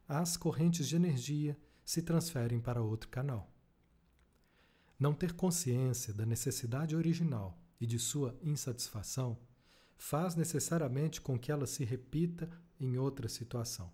as 0.06 0.36
correntes 0.36 0.90
de 0.90 0.98
energia 0.98 1.58
se 1.86 2.02
transferem 2.02 2.60
para 2.60 2.82
outro 2.82 3.08
canal. 3.08 3.50
Não 5.00 5.14
ter 5.14 5.32
consciência 5.32 6.14
da 6.14 6.26
necessidade 6.26 6.94
original 6.94 7.58
e 7.80 7.88
de 7.88 7.98
sua 7.98 8.38
insatisfação 8.44 9.38
faz 9.96 10.36
necessariamente 10.36 11.22
com 11.22 11.40
que 11.40 11.54
ela 11.54 11.66
se 11.66 11.86
repita 11.86 12.50
em 12.82 12.98
outra 12.98 13.30
situação. 13.30 13.92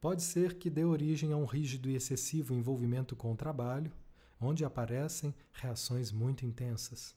Pode 0.00 0.22
ser 0.22 0.58
que 0.58 0.68
dê 0.68 0.84
origem 0.84 1.32
a 1.32 1.36
um 1.36 1.44
rígido 1.44 1.88
e 1.88 1.94
excessivo 1.94 2.52
envolvimento 2.52 3.14
com 3.14 3.32
o 3.32 3.36
trabalho, 3.36 3.92
onde 4.40 4.64
aparecem 4.64 5.32
reações 5.52 6.10
muito 6.10 6.44
intensas. 6.44 7.14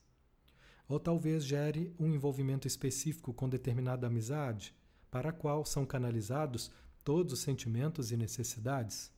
Ou 0.88 0.99
talvez 0.99 1.43
gere 1.43 1.91
um 1.99 2.13
envolvimento 2.13 2.67
específico 2.67 3.34
com 3.34 3.49
determinada 3.49 4.05
amizade, 4.05 4.75
para 5.10 5.29
a 5.29 5.34
qual 5.34 5.65
são 5.65 5.84
canalizados 5.84 6.71
todos 7.03 7.34
os 7.34 7.39
sentimentos 7.39 8.12
e 8.12 8.17
necessidades. 8.17 9.12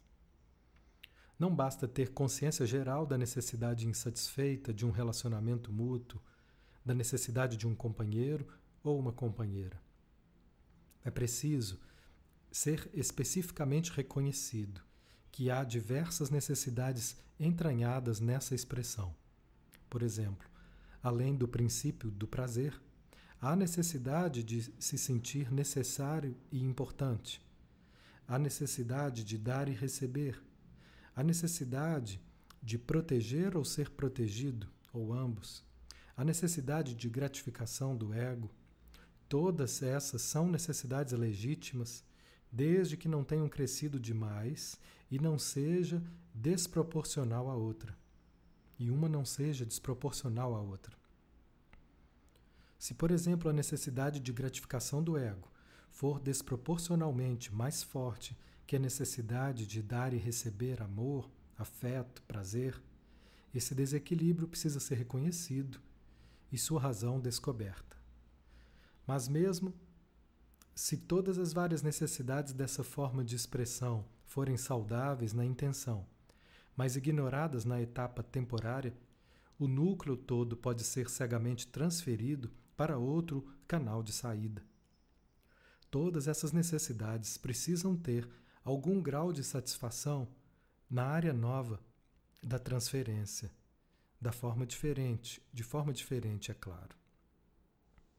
Não 1.37 1.53
basta 1.53 1.87
ter 1.87 2.13
consciência 2.13 2.65
geral 2.65 3.05
da 3.05 3.17
necessidade 3.17 3.85
insatisfeita 3.85 4.73
de 4.73 4.85
um 4.85 4.91
relacionamento 4.91 5.73
mútuo, 5.73 6.21
da 6.85 6.93
necessidade 6.93 7.57
de 7.57 7.67
um 7.67 7.75
companheiro 7.75 8.47
ou 8.81 8.97
uma 8.97 9.11
companheira. 9.11 9.86
É 11.07 11.09
preciso 11.09 11.79
ser 12.51 12.89
especificamente 12.93 13.93
reconhecido 13.93 14.81
que 15.31 15.49
há 15.49 15.63
diversas 15.63 16.29
necessidades 16.29 17.15
entranhadas 17.39 18.19
nessa 18.19 18.53
expressão. 18.53 19.15
Por 19.89 20.03
exemplo, 20.03 20.45
além 21.01 21.33
do 21.33 21.47
princípio 21.47 22.11
do 22.11 22.27
prazer, 22.27 22.77
há 23.39 23.55
necessidade 23.55 24.43
de 24.43 24.63
se 24.77 24.97
sentir 24.97 25.49
necessário 25.49 26.35
e 26.51 26.61
importante, 26.61 27.41
há 28.27 28.37
necessidade 28.37 29.23
de 29.23 29.37
dar 29.37 29.69
e 29.69 29.73
receber, 29.73 30.43
há 31.15 31.23
necessidade 31.23 32.19
de 32.61 32.77
proteger 32.77 33.55
ou 33.55 33.63
ser 33.63 33.91
protegido, 33.91 34.67
ou 34.91 35.13
ambos, 35.13 35.63
a 36.17 36.25
necessidade 36.25 36.93
de 36.93 37.07
gratificação 37.07 37.95
do 37.95 38.13
ego. 38.13 38.51
Todas 39.29 39.83
essas 39.83 40.21
são 40.21 40.47
necessidades 40.47 41.13
legítimas 41.13 42.03
desde 42.51 42.95
que 42.95 43.09
não 43.09 43.23
tenham 43.23 43.49
crescido 43.49 43.99
demais 43.99 44.79
e 45.11 45.19
não 45.19 45.37
seja 45.37 46.01
desproporcional 46.33 47.49
à 47.49 47.55
outra. 47.55 47.97
E 48.79 48.89
uma 48.89 49.09
não 49.09 49.25
seja 49.25 49.65
desproporcional 49.65 50.55
à 50.55 50.61
outra. 50.61 50.95
Se, 52.77 52.93
por 52.93 53.11
exemplo, 53.11 53.49
a 53.49 53.53
necessidade 53.53 54.19
de 54.19 54.31
gratificação 54.31 55.03
do 55.03 55.17
ego 55.17 55.51
for 55.89 56.19
desproporcionalmente 56.19 57.53
mais 57.53 57.81
forte 57.81 58.37
que 58.67 58.75
a 58.75 58.79
necessidade 58.79 59.65
de 59.65 59.81
dar 59.81 60.13
e 60.13 60.17
receber 60.17 60.81
amor, 60.81 61.29
afeto, 61.57 62.21
prazer, 62.23 62.79
esse 63.53 63.73
desequilíbrio 63.73 64.47
precisa 64.47 64.79
ser 64.79 64.95
reconhecido 64.95 65.79
e 66.51 66.57
sua 66.57 66.79
razão 66.79 67.19
descoberta. 67.19 67.96
Mas, 69.07 69.29
mesmo 69.29 69.73
se 70.75 70.95
todas 70.95 71.39
as 71.39 71.53
várias 71.53 71.81
necessidades 71.81 72.53
dessa 72.53 72.83
forma 72.83 73.23
de 73.23 73.35
expressão 73.35 74.05
forem 74.25 74.57
saudáveis 74.57 75.33
na 75.33 75.43
intenção, 75.43 76.05
mas 76.75 76.95
ignoradas 76.95 77.65
na 77.65 77.81
etapa 77.81 78.21
temporária, 78.21 78.95
o 79.57 79.67
núcleo 79.67 80.15
todo 80.15 80.55
pode 80.55 80.83
ser 80.83 81.09
cegamente 81.09 81.65
transferido 81.65 82.51
para 82.75 82.99
outro 82.99 83.51
canal 83.67 84.03
de 84.03 84.13
saída. 84.13 84.63
Todas 85.89 86.27
essas 86.27 86.51
necessidades 86.51 87.37
precisam 87.37 87.95
ter 87.95 88.29
algum 88.63 89.01
grau 89.01 89.33
de 89.33 89.43
satisfação 89.43 90.27
na 90.87 91.05
área 91.05 91.33
nova 91.33 91.79
da 92.43 92.59
transferência, 92.59 93.49
da 94.21 94.31
forma 94.31 94.63
diferente, 94.63 95.41
de 95.51 95.63
forma 95.63 95.91
diferente, 95.91 96.51
é 96.51 96.53
claro. 96.53 96.95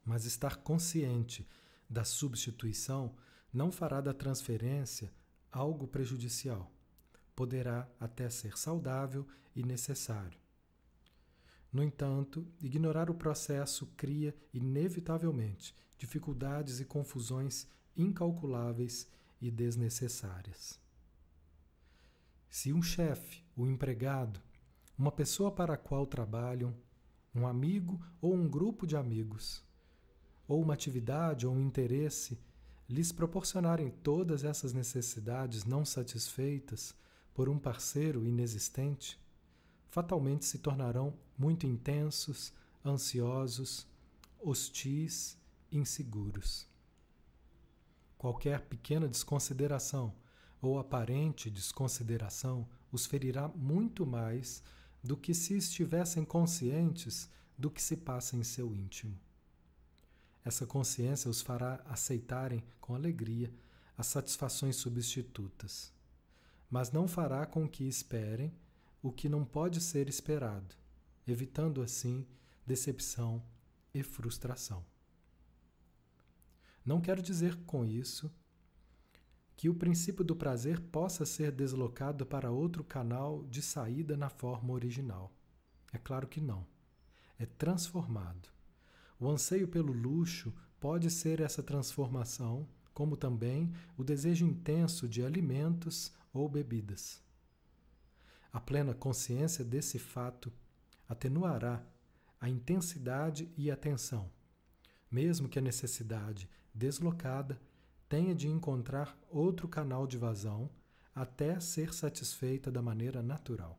Mas 0.09 0.25
estar 0.25 0.57
consciente 0.57 1.47
da 1.87 2.03
substituição 2.03 3.15
não 3.53 3.71
fará 3.71 4.01
da 4.01 4.15
transferência 4.15 5.13
algo 5.53 5.87
prejudicial. 5.87 6.73
Poderá 7.37 7.87
até 8.01 8.31
ser 8.31 8.57
saudável 8.57 9.29
e 9.55 9.63
necessário. 9.63 10.41
No 11.71 11.83
entanto, 11.83 12.51
ignorar 12.59 13.11
o 13.11 13.15
processo 13.15 13.87
cria, 13.99 14.35
inevitavelmente, 14.55 15.77
dificuldades 15.99 16.81
e 16.81 16.87
confusões 16.87 17.69
incalculáveis 17.95 19.07
e 19.43 19.51
desnecessárias. 19.51 20.81
Se 22.49 22.73
um 22.73 22.81
chefe, 22.81 23.45
um 23.55 23.67
empregado, 23.67 24.41
uma 24.97 25.13
pessoa 25.13 25.53
para 25.53 25.75
a 25.75 25.77
qual 25.77 26.07
trabalham, 26.07 26.75
um 27.35 27.47
amigo 27.47 28.01
ou 28.23 28.35
um 28.35 28.49
grupo 28.49 28.87
de 28.87 28.97
amigos, 28.97 29.68
ou 30.49 30.63
uma 30.63 30.73
atividade 30.75 31.47
ou 31.47 31.55
um 31.55 31.61
interesse 31.61 32.41
lhes 32.89 33.13
proporcionarem 33.13 33.91
todas 33.91 34.43
essas 34.43 34.73
necessidades 34.73 35.65
não 35.65 35.85
satisfeitas 35.85 36.95
por 37.35 37.49
um 37.49 37.59
parceiro 37.59 38.27
inexistente, 38.27 39.21
fatalmente 39.91 40.47
se 40.47 40.59
tornarão 40.59 41.15
muito 41.39 41.67
intensos, 41.67 42.53
ansiosos, 42.85 43.87
hostis, 44.41 45.37
inseguros. 45.71 46.67
Qualquer 48.17 48.63
pequena 48.63 49.07
desconsideração 49.07 50.15
ou 50.61 50.79
aparente 50.79 51.51
desconsideração 51.51 52.67
os 52.91 53.07
ferirá 53.07 53.49
muito 53.49 54.07
mais 54.07 54.63
do 55.05 55.17
que 55.17 55.35
se 55.35 55.57
estivessem 55.57 56.25
conscientes 56.25 57.31
do 57.57 57.71
que 57.71 57.83
se 57.83 57.97
passa 57.97 58.37
em 58.37 58.43
seu 58.43 58.75
íntimo. 58.75 59.17
Essa 60.49 60.67
consciência 60.67 61.31
os 61.31 61.43
fará 61.43 61.79
aceitarem 61.85 62.65
com 62.81 62.95
alegria 62.95 63.53
as 63.99 64.07
satisfações 64.07 64.77
substitutas, 64.77 65.93
mas 66.71 66.91
não 66.91 67.07
fará 67.07 67.45
com 67.45 67.69
que 67.69 67.85
esperem 67.85 68.51
o 69.03 69.13
que 69.13 69.29
não 69.29 69.45
pode 69.45 69.79
ser 69.79 70.09
esperado, 70.09 70.75
evitando 71.27 71.83
assim 71.83 72.27
decepção 72.67 73.45
e 73.93 74.03
frustração. 74.03 74.83
Não 76.83 76.99
quero 76.99 77.21
dizer 77.21 77.55
com 77.67 77.85
isso 77.85 78.33
que 79.55 79.69
o 79.69 79.75
princípio 79.75 80.25
do 80.25 80.35
prazer 80.35 80.81
possa 80.81 81.27
ser 81.27 81.53
deslocado 81.53 82.25
para 82.25 82.51
outro 82.51 82.83
canal 82.83 83.45
de 83.45 83.61
saída 83.61 84.17
na 84.17 84.31
forma 84.31 84.73
original. 84.73 85.31
É 85.93 85.99
claro 85.99 86.27
que 86.27 86.41
não. 86.41 86.67
É 87.39 87.45
transformado. 87.45 88.49
O 89.21 89.29
anseio 89.29 89.67
pelo 89.67 89.93
luxo 89.93 90.55
pode 90.79 91.11
ser 91.11 91.41
essa 91.41 91.63
transformação, 91.63 92.69
como 92.95 93.17
também 93.17 93.73
o 93.97 94.05
desejo 94.05 94.47
intenso 94.47 95.09
de 95.09 95.25
alimentos 95.25 96.13
ou 96.33 96.49
bebidas. 96.49 97.23
A 98.53 98.61
plena 98.61 98.95
consciência 98.95 99.65
desse 99.65 99.99
fato 99.99 100.53
atenuará 101.09 101.85
a 102.41 102.49
intensidade 102.49 103.53
e 103.57 103.71
a 103.71 103.77
tensão, 103.77 104.31
mesmo 105.11 105.49
que 105.49 105.59
a 105.59 105.63
necessidade 105.63 106.49
deslocada 106.73 107.61
tenha 108.09 108.35
de 108.35 108.49
encontrar 108.49 109.19
outro 109.29 109.67
canal 109.69 110.07
de 110.07 110.17
vazão 110.17 110.71
até 111.15 111.59
ser 111.59 111.93
satisfeita 111.93 112.71
da 112.71 112.81
maneira 112.81 113.23
natural. 113.23 113.79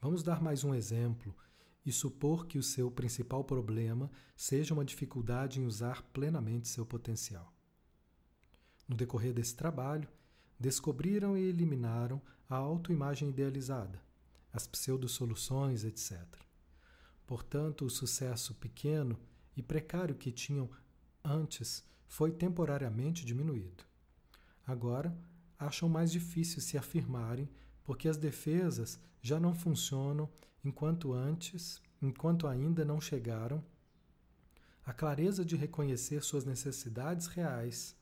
Vamos 0.00 0.22
dar 0.22 0.42
mais 0.42 0.64
um 0.64 0.74
exemplo 0.74 1.34
e 1.84 1.92
supor 1.92 2.46
que 2.46 2.58
o 2.58 2.62
seu 2.62 2.90
principal 2.90 3.44
problema 3.44 4.10
seja 4.36 4.72
uma 4.72 4.84
dificuldade 4.84 5.60
em 5.60 5.66
usar 5.66 6.02
plenamente 6.12 6.68
seu 6.68 6.86
potencial. 6.86 7.52
No 8.88 8.96
decorrer 8.96 9.32
desse 9.32 9.54
trabalho, 9.54 10.08
descobriram 10.58 11.36
e 11.36 11.42
eliminaram 11.42 12.20
a 12.48 12.56
autoimagem 12.56 13.28
idealizada, 13.28 14.00
as 14.52 14.66
pseudo-soluções, 14.66 15.84
etc. 15.84 16.22
Portanto, 17.26 17.84
o 17.84 17.90
sucesso 17.90 18.54
pequeno 18.54 19.18
e 19.56 19.62
precário 19.62 20.14
que 20.14 20.30
tinham 20.30 20.70
antes 21.22 21.84
foi 22.06 22.30
temporariamente 22.30 23.24
diminuído. 23.24 23.84
Agora, 24.66 25.16
acham 25.58 25.88
mais 25.88 26.12
difícil 26.12 26.60
se 26.60 26.76
afirmarem 26.76 27.48
porque 27.82 28.08
as 28.08 28.16
defesas 28.16 28.98
já 29.20 29.40
não 29.40 29.54
funcionam 29.54 30.28
enquanto 30.64 31.12
antes, 31.12 31.80
enquanto 32.00 32.46
ainda 32.46 32.84
não 32.84 33.00
chegaram 33.00 33.62
a 34.84 34.92
clareza 34.92 35.44
de 35.44 35.56
reconhecer 35.56 36.22
suas 36.22 36.44
necessidades 36.44 37.26
reais, 37.26 37.96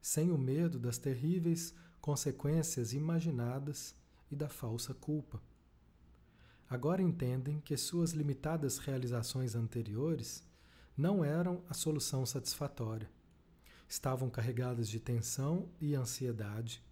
sem 0.00 0.30
o 0.30 0.38
medo 0.38 0.78
das 0.78 0.98
terríveis 0.98 1.74
consequências 2.00 2.92
imaginadas 2.92 3.94
e 4.30 4.34
da 4.34 4.48
falsa 4.48 4.92
culpa. 4.92 5.40
Agora 6.68 7.00
entendem 7.00 7.60
que 7.60 7.76
suas 7.76 8.10
limitadas 8.10 8.78
realizações 8.78 9.54
anteriores 9.54 10.42
não 10.96 11.24
eram 11.24 11.62
a 11.68 11.74
solução 11.74 12.26
satisfatória. 12.26 13.08
Estavam 13.88 14.28
carregadas 14.28 14.88
de 14.88 14.98
tensão 14.98 15.68
e 15.80 15.94
ansiedade, 15.94 16.82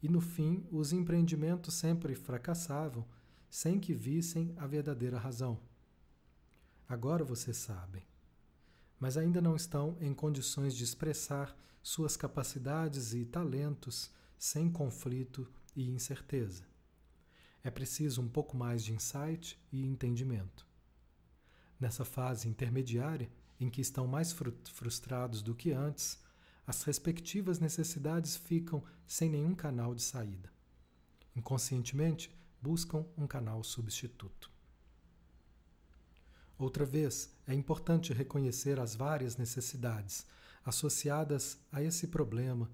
e 0.00 0.08
no 0.08 0.20
fim 0.20 0.64
os 0.70 0.92
empreendimentos 0.92 1.74
sempre 1.74 2.14
fracassavam 2.14 3.04
sem 3.48 3.78
que 3.78 3.94
vissem 3.94 4.54
a 4.56 4.66
verdadeira 4.66 5.18
razão. 5.18 5.60
Agora 6.88 7.24
vocês 7.24 7.56
sabem 7.56 8.02
mas 8.98 9.16
ainda 9.16 9.40
não 9.40 9.54
estão 9.54 9.96
em 10.00 10.14
condições 10.14 10.74
de 10.74 10.84
expressar 10.84 11.56
suas 11.82 12.16
capacidades 12.16 13.12
e 13.12 13.24
talentos 13.24 14.10
sem 14.38 14.70
conflito 14.70 15.48
e 15.74 15.88
incerteza. 15.90 16.64
É 17.62 17.70
preciso 17.70 18.22
um 18.22 18.28
pouco 18.28 18.56
mais 18.56 18.84
de 18.84 18.92
insight 18.92 19.60
e 19.70 19.84
entendimento. 19.84 20.66
Nessa 21.78 22.04
fase 22.04 22.48
intermediária, 22.48 23.30
em 23.58 23.68
que 23.68 23.80
estão 23.80 24.06
mais 24.06 24.34
frustrados 24.72 25.42
do 25.42 25.54
que 25.54 25.72
antes, 25.72 26.18
as 26.66 26.82
respectivas 26.82 27.58
necessidades 27.58 28.36
ficam 28.36 28.82
sem 29.06 29.30
nenhum 29.30 29.54
canal 29.54 29.94
de 29.94 30.02
saída. 30.02 30.50
Inconscientemente, 31.34 32.30
buscam 32.66 33.06
um 33.16 33.28
canal 33.28 33.62
substituto. 33.62 34.50
Outra 36.58 36.84
vez, 36.84 37.32
é 37.46 37.54
importante 37.54 38.12
reconhecer 38.12 38.80
as 38.80 38.96
várias 38.96 39.36
necessidades 39.36 40.26
associadas 40.64 41.60
a 41.70 41.80
esse 41.80 42.08
problema 42.08 42.68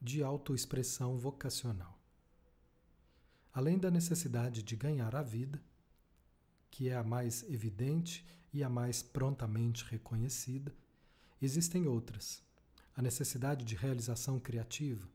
de 0.00 0.22
autoexpressão 0.22 1.18
vocacional. 1.18 1.98
Além 3.52 3.76
da 3.76 3.90
necessidade 3.90 4.62
de 4.62 4.76
ganhar 4.76 5.16
a 5.16 5.22
vida, 5.22 5.60
que 6.70 6.88
é 6.88 6.94
a 6.94 7.02
mais 7.02 7.42
evidente 7.50 8.24
e 8.52 8.62
a 8.62 8.68
mais 8.68 9.02
prontamente 9.02 9.84
reconhecida, 9.84 10.72
existem 11.40 11.88
outras. 11.88 12.40
A 12.94 13.02
necessidade 13.02 13.64
de 13.64 13.74
realização 13.74 14.38
criativa, 14.38 15.08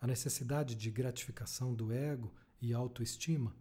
a 0.00 0.06
necessidade 0.08 0.74
de 0.74 0.90
gratificação 0.90 1.72
do 1.72 1.92
ego 1.92 2.34
e 2.64 2.72
autoestima, 2.72 3.54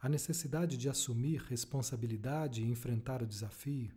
a 0.00 0.08
necessidade 0.08 0.76
de 0.76 0.88
assumir 0.88 1.42
responsabilidade 1.42 2.62
e 2.62 2.70
enfrentar 2.70 3.22
o 3.22 3.26
desafio, 3.26 3.92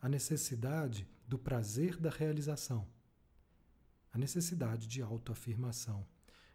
a 0.00 0.08
necessidade 0.08 1.08
do 1.26 1.38
prazer 1.38 1.96
da 1.96 2.10
realização, 2.10 2.86
a 4.12 4.18
necessidade 4.18 4.86
de 4.86 5.00
autoafirmação, 5.00 6.06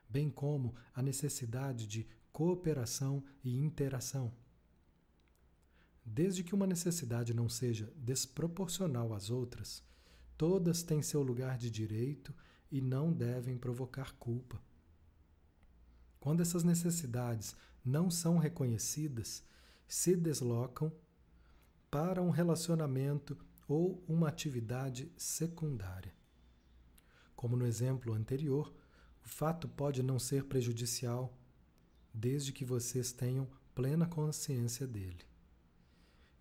bem 0.09 0.29
como 0.29 0.75
a 0.93 1.01
necessidade 1.01 1.87
de 1.87 2.07
cooperação 2.31 3.23
e 3.43 3.57
interação. 3.57 4.33
Desde 6.03 6.43
que 6.43 6.53
uma 6.53 6.67
necessidade 6.67 7.33
não 7.33 7.49
seja 7.49 7.91
desproporcional 7.95 9.13
às 9.13 9.29
outras, 9.29 9.81
todas 10.37 10.83
têm 10.83 11.01
seu 11.01 11.23
lugar 11.23 11.57
de 11.57 11.71
direito 11.71 12.35
e 12.69 12.81
não 12.81 13.11
devem 13.11 13.57
provocar 13.57 14.13
culpa. 14.19 14.61
Quando 16.25 16.41
essas 16.41 16.63
necessidades 16.63 17.55
não 17.85 18.09
são 18.09 18.39
reconhecidas, 18.39 19.43
se 19.87 20.15
deslocam 20.15 20.91
para 21.91 22.19
um 22.19 22.31
relacionamento 22.31 23.37
ou 23.67 24.03
uma 24.07 24.27
atividade 24.27 25.11
secundária. 25.15 26.11
Como 27.35 27.55
no 27.55 27.63
exemplo 27.63 28.11
anterior, 28.11 28.73
o 29.23 29.29
fato 29.29 29.67
pode 29.67 30.01
não 30.01 30.17
ser 30.17 30.45
prejudicial, 30.45 31.37
desde 32.11 32.51
que 32.51 32.65
vocês 32.65 33.11
tenham 33.11 33.47
plena 33.75 34.07
consciência 34.07 34.87
dele. 34.87 35.23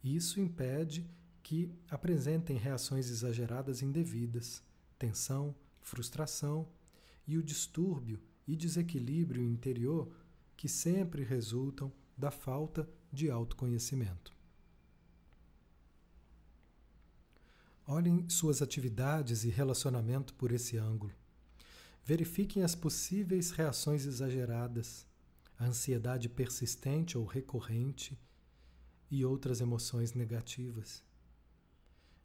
Isso 0.03 0.41
impede 0.41 1.07
que 1.43 1.71
apresentem 1.91 2.57
reações 2.57 3.11
exageradas 3.11 3.83
indevidas, 3.83 4.63
tensão, 4.99 5.55
frustração 5.83 6.67
e 7.27 7.37
o 7.37 7.43
distúrbio 7.43 8.19
e 8.47 8.57
desequilíbrio 8.57 9.43
interior 9.43 10.11
que 10.57 10.69
sempre 10.69 11.23
resultam 11.23 11.93
da 12.17 12.31
falta 12.31 12.89
de 13.13 13.31
autoconhecimento. 13.31 14.33
Olhem 17.87 18.29
suas 18.31 18.63
atividades 18.63 19.45
e 19.45 19.51
relacionamento 19.51 20.33
por 20.35 20.53
esse 20.53 20.79
ângulo. 20.79 21.13
Verifiquem 22.05 22.63
as 22.63 22.75
possíveis 22.75 23.51
reações 23.51 24.07
exageradas, 24.07 25.07
a 25.59 25.67
ansiedade 25.67 26.29
persistente 26.29 27.19
ou 27.19 27.25
recorrente 27.25 28.19
e 29.11 29.25
outras 29.25 29.61
emoções 29.61 30.15
negativas. 30.15 31.03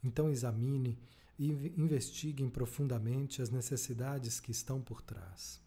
Então 0.04 0.30
examine 0.30 0.98
e 1.38 1.52
investiguem 1.78 2.50
profundamente 2.50 3.42
as 3.42 3.50
necessidades 3.50 4.40
que 4.40 4.52
estão 4.52 4.82
por 4.82 5.02
trás. 5.02 5.62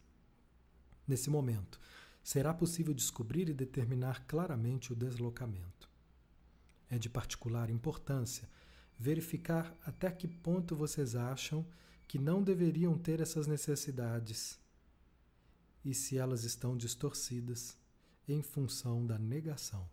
Nesse 1.07 1.29
momento, 1.29 1.79
será 2.23 2.53
possível 2.53 2.93
descobrir 2.93 3.49
e 3.49 3.53
determinar 3.53 4.25
claramente 4.25 4.93
o 4.93 4.95
deslocamento. 4.95 5.89
É 6.89 6.97
de 6.97 7.09
particular 7.09 7.69
importância 7.69 8.49
verificar 8.97 9.75
até 9.85 10.11
que 10.11 10.27
ponto 10.27 10.75
vocês 10.75 11.15
acham 11.15 11.65
que 12.07 12.17
não 12.19 12.43
deveriam 12.43 12.97
ter 12.97 13.19
essas 13.19 13.47
necessidades 13.47 14.59
e 15.83 15.93
se 15.93 16.17
elas 16.17 16.43
estão 16.43 16.77
distorcidas 16.77 17.77
em 18.27 18.41
função 18.41 19.05
da 19.05 19.17
negação. 19.17 19.89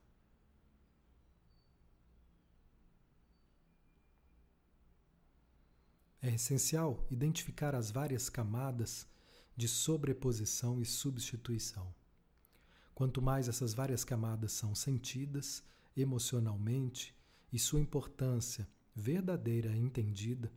É 6.23 6.35
essencial 6.35 7.05
identificar 7.11 7.75
as 7.75 7.91
várias 7.91 8.29
camadas 8.29 9.07
de 9.61 9.69
sobreposição 9.69 10.81
e 10.81 10.87
substituição. 10.87 11.95
Quanto 12.95 13.21
mais 13.21 13.47
essas 13.47 13.75
várias 13.75 14.03
camadas 14.03 14.53
são 14.53 14.75
sentidas 14.75 15.63
emocionalmente 15.95 17.15
e 17.53 17.59
sua 17.59 17.79
importância 17.79 18.67
verdadeira 18.97 19.77
entendida, 19.77 20.51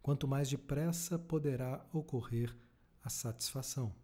quanto 0.00 0.26
mais 0.26 0.48
depressa 0.48 1.18
poderá 1.18 1.86
ocorrer 1.92 2.56
a 3.04 3.10
satisfação. 3.10 3.94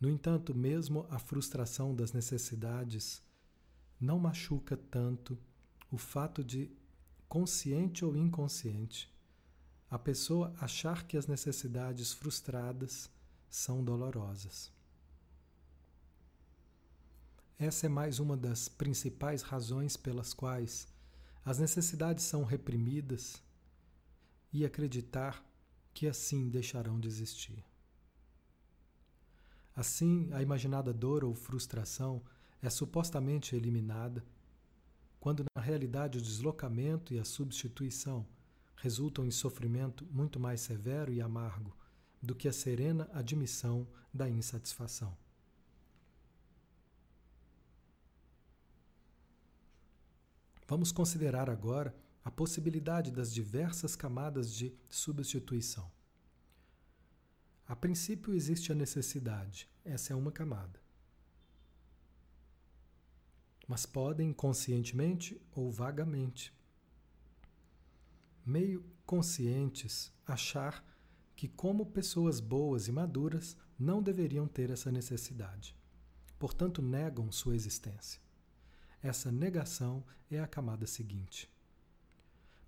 No 0.00 0.10
entanto, 0.10 0.52
mesmo 0.52 1.06
a 1.10 1.18
frustração 1.20 1.94
das 1.94 2.12
necessidades 2.12 3.22
não 4.00 4.18
machuca 4.18 4.76
tanto 4.76 5.38
o 5.92 5.96
fato 5.96 6.42
de, 6.42 6.68
consciente 7.28 8.04
ou 8.04 8.16
inconsciente, 8.16 9.08
a 9.90 9.98
pessoa 9.98 10.54
achar 10.60 11.04
que 11.04 11.16
as 11.16 11.26
necessidades 11.26 12.12
frustradas 12.12 13.10
são 13.48 13.82
dolorosas. 13.82 14.72
Essa 17.58 17.86
é 17.86 17.88
mais 17.88 18.20
uma 18.20 18.36
das 18.36 18.68
principais 18.68 19.42
razões 19.42 19.96
pelas 19.96 20.32
quais 20.32 20.86
as 21.44 21.58
necessidades 21.58 22.24
são 22.24 22.44
reprimidas 22.44 23.42
e 24.52 24.64
acreditar 24.64 25.44
que 25.92 26.06
assim 26.06 26.48
deixarão 26.48 27.00
de 27.00 27.08
existir. 27.08 27.64
Assim, 29.74 30.32
a 30.32 30.40
imaginada 30.40 30.92
dor 30.92 31.24
ou 31.24 31.34
frustração 31.34 32.22
é 32.62 32.70
supostamente 32.70 33.56
eliminada, 33.56 34.24
quando 35.18 35.44
na 35.54 35.62
realidade 35.62 36.18
o 36.18 36.22
deslocamento 36.22 37.12
e 37.12 37.18
a 37.18 37.24
substituição 37.24 38.26
resultam 38.80 39.24
em 39.26 39.30
sofrimento 39.30 40.06
muito 40.10 40.40
mais 40.40 40.60
severo 40.60 41.12
e 41.12 41.20
amargo 41.20 41.76
do 42.20 42.34
que 42.34 42.48
a 42.48 42.52
serena 42.52 43.08
admissão 43.12 43.86
da 44.12 44.28
insatisfação. 44.28 45.16
Vamos 50.66 50.92
considerar 50.92 51.48
agora 51.48 51.94
a 52.24 52.30
possibilidade 52.30 53.10
das 53.10 53.32
diversas 53.32 53.96
camadas 53.96 54.52
de 54.52 54.74
substituição. 54.88 55.90
A 57.66 57.74
princípio 57.74 58.34
existe 58.34 58.70
a 58.70 58.74
necessidade, 58.74 59.68
essa 59.84 60.12
é 60.12 60.16
uma 60.16 60.30
camada. 60.30 60.80
mas 63.70 63.86
podem 63.86 64.32
conscientemente 64.32 65.40
ou 65.52 65.70
vagamente, 65.70 66.52
meio 68.44 68.84
conscientes, 69.06 70.12
achar 70.26 70.84
que, 71.34 71.48
como 71.48 71.86
pessoas 71.86 72.40
boas 72.40 72.88
e 72.88 72.92
maduras, 72.92 73.56
não 73.78 74.02
deveriam 74.02 74.46
ter 74.46 74.70
essa 74.70 74.92
necessidade. 74.92 75.76
Portanto, 76.38 76.82
negam 76.82 77.30
sua 77.32 77.54
existência. 77.54 78.20
Essa 79.02 79.32
negação 79.32 80.04
é 80.30 80.38
a 80.38 80.46
camada 80.46 80.86
seguinte. 80.86 81.50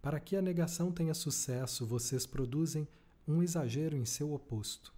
Para 0.01 0.19
que 0.19 0.35
a 0.35 0.43
negação 0.43 0.91
tenha 0.91 1.15
sucesso, 1.15 1.87
vocês 1.87 2.27
produzem 2.27 2.89
um 3.27 3.43
exagero 3.43 3.97
em 3.97 4.05
seu 4.05 4.33
oposto. 4.33 4.93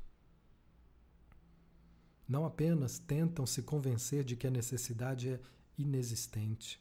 Não 2.26 2.46
apenas 2.46 2.98
tentam 2.98 3.44
se 3.44 3.62
convencer 3.62 4.24
de 4.24 4.34
que 4.34 4.46
a 4.46 4.50
necessidade 4.50 5.28
é 5.28 5.40
inexistente, 5.76 6.80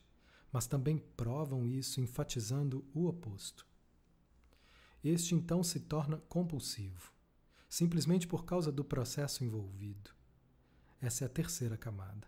mas 0.51 0.67
também 0.67 0.97
provam 0.97 1.67
isso 1.67 1.99
enfatizando 1.99 2.85
o 2.93 3.07
oposto. 3.07 3.67
Este 5.03 5.35
então 5.35 5.63
se 5.63 5.81
torna 5.81 6.17
compulsivo, 6.29 7.11
simplesmente 7.67 8.27
por 8.27 8.45
causa 8.45 8.71
do 8.71 8.83
processo 8.83 9.43
envolvido. 9.43 10.11
Essa 11.01 11.25
é 11.25 11.27
a 11.27 11.29
terceira 11.29 11.75
camada. 11.75 12.27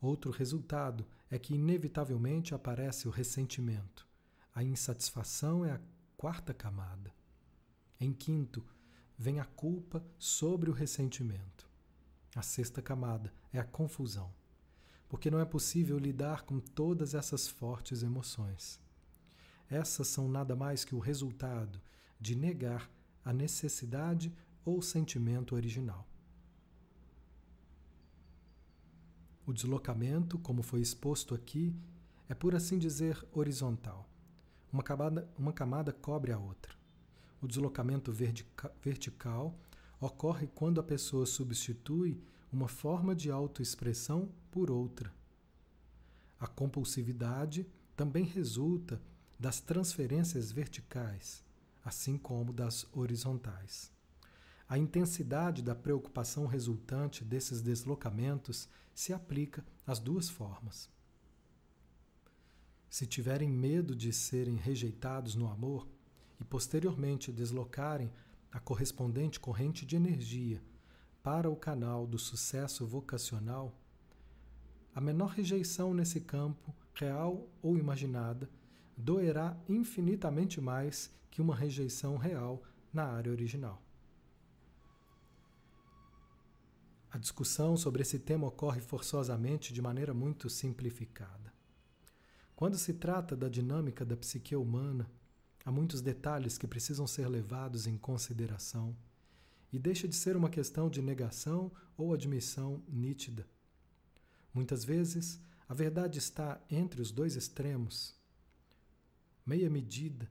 Outro 0.00 0.32
resultado 0.32 1.06
é 1.30 1.38
que, 1.38 1.54
inevitavelmente, 1.54 2.54
aparece 2.54 3.06
o 3.06 3.10
ressentimento. 3.10 4.06
A 4.52 4.64
insatisfação 4.64 5.64
é 5.64 5.72
a 5.72 5.80
quarta 6.16 6.52
camada. 6.52 7.14
Em 8.00 8.12
quinto, 8.12 8.64
vem 9.16 9.38
a 9.38 9.44
culpa 9.44 10.04
sobre 10.18 10.68
o 10.68 10.72
ressentimento. 10.72 11.70
A 12.34 12.42
sexta 12.42 12.82
camada 12.82 13.32
é 13.52 13.60
a 13.60 13.64
confusão 13.64 14.34
porque 15.12 15.30
não 15.30 15.38
é 15.38 15.44
possível 15.44 15.98
lidar 15.98 16.40
com 16.40 16.58
todas 16.58 17.12
essas 17.12 17.46
fortes 17.46 18.02
emoções. 18.02 18.80
Essas 19.72 20.06
são 20.08 20.28
nada 20.28 20.54
mais 20.54 20.84
que 20.84 20.94
o 20.94 20.98
resultado 20.98 21.80
de 22.20 22.36
negar 22.36 22.90
a 23.24 23.32
necessidade 23.32 24.30
ou 24.66 24.82
sentimento 24.82 25.54
original. 25.54 26.06
O 29.46 29.52
deslocamento, 29.52 30.38
como 30.38 30.62
foi 30.62 30.82
exposto 30.82 31.34
aqui, 31.34 31.74
é 32.28 32.34
por 32.34 32.54
assim 32.54 32.78
dizer 32.78 33.26
horizontal. 33.32 34.06
Uma 34.70 34.82
camada, 34.82 35.26
uma 35.38 35.54
camada 35.54 35.90
cobre 35.90 36.32
a 36.32 36.38
outra. 36.38 36.74
O 37.40 37.48
deslocamento 37.48 38.12
vertical 38.82 39.58
ocorre 39.98 40.48
quando 40.48 40.80
a 40.80 40.84
pessoa 40.84 41.24
substitui 41.24 42.22
uma 42.52 42.68
forma 42.68 43.14
de 43.14 43.30
autoexpressão 43.30 44.28
por 44.50 44.70
outra. 44.70 45.10
A 46.38 46.46
compulsividade 46.46 47.66
também 47.96 48.24
resulta 48.24 49.00
das 49.42 49.60
transferências 49.60 50.52
verticais, 50.52 51.44
assim 51.84 52.16
como 52.16 52.52
das 52.52 52.86
horizontais. 52.92 53.90
A 54.68 54.78
intensidade 54.78 55.62
da 55.62 55.74
preocupação 55.74 56.46
resultante 56.46 57.24
desses 57.24 57.60
deslocamentos 57.60 58.68
se 58.94 59.12
aplica 59.12 59.66
às 59.84 59.98
duas 59.98 60.30
formas. 60.30 60.88
Se 62.88 63.04
tiverem 63.04 63.50
medo 63.50 63.96
de 63.96 64.12
serem 64.12 64.54
rejeitados 64.54 65.34
no 65.34 65.50
amor 65.50 65.88
e 66.38 66.44
posteriormente 66.44 67.32
deslocarem 67.32 68.12
a 68.52 68.60
correspondente 68.60 69.40
corrente 69.40 69.84
de 69.84 69.96
energia 69.96 70.62
para 71.20 71.50
o 71.50 71.56
canal 71.56 72.06
do 72.06 72.16
sucesso 72.16 72.86
vocacional, 72.86 73.76
a 74.94 75.00
menor 75.00 75.30
rejeição 75.30 75.92
nesse 75.92 76.20
campo, 76.20 76.72
real 76.94 77.48
ou 77.60 77.76
imaginada, 77.76 78.48
doerá 79.02 79.56
infinitamente 79.68 80.60
mais 80.60 81.10
que 81.30 81.42
uma 81.42 81.56
rejeição 81.56 82.16
real 82.16 82.62
na 82.92 83.04
área 83.04 83.32
original. 83.32 83.82
A 87.10 87.18
discussão 87.18 87.76
sobre 87.76 88.02
esse 88.02 88.18
tema 88.18 88.46
ocorre 88.46 88.80
forçosamente 88.80 89.74
de 89.74 89.82
maneira 89.82 90.14
muito 90.14 90.48
simplificada. 90.48 91.52
Quando 92.54 92.78
se 92.78 92.94
trata 92.94 93.36
da 93.36 93.48
dinâmica 93.48 94.04
da 94.04 94.16
psique 94.16 94.54
humana, 94.54 95.10
há 95.64 95.70
muitos 95.70 96.00
detalhes 96.00 96.56
que 96.56 96.66
precisam 96.66 97.06
ser 97.06 97.28
levados 97.28 97.86
em 97.88 97.98
consideração 97.98 98.96
e 99.72 99.78
deixa 99.78 100.06
de 100.06 100.14
ser 100.14 100.36
uma 100.36 100.48
questão 100.48 100.88
de 100.88 101.02
negação 101.02 101.72
ou 101.96 102.14
admissão 102.14 102.82
nítida. 102.88 103.46
Muitas 104.54 104.84
vezes, 104.84 105.40
a 105.68 105.74
verdade 105.74 106.18
está 106.18 106.60
entre 106.70 107.02
os 107.02 107.10
dois 107.10 107.34
extremos, 107.36 108.21
meia 109.44 109.68
medida, 109.68 110.30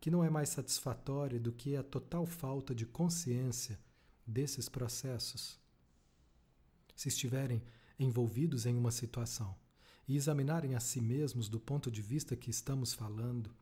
que 0.00 0.10
não 0.10 0.24
é 0.24 0.30
mais 0.30 0.48
satisfatória 0.48 1.38
do 1.38 1.52
que 1.52 1.76
a 1.76 1.82
total 1.82 2.26
falta 2.26 2.74
de 2.74 2.86
consciência 2.86 3.78
desses 4.26 4.68
processos. 4.68 5.60
Se 6.94 7.08
estiverem 7.08 7.62
envolvidos 7.98 8.66
em 8.66 8.76
uma 8.76 8.90
situação 8.90 9.56
e 10.06 10.16
examinarem 10.16 10.74
a 10.74 10.80
si 10.80 11.00
mesmos 11.00 11.48
do 11.48 11.60
ponto 11.60 11.90
de 11.90 12.02
vista 12.02 12.36
que 12.36 12.50
estamos 12.50 12.92
falando, 12.92 13.54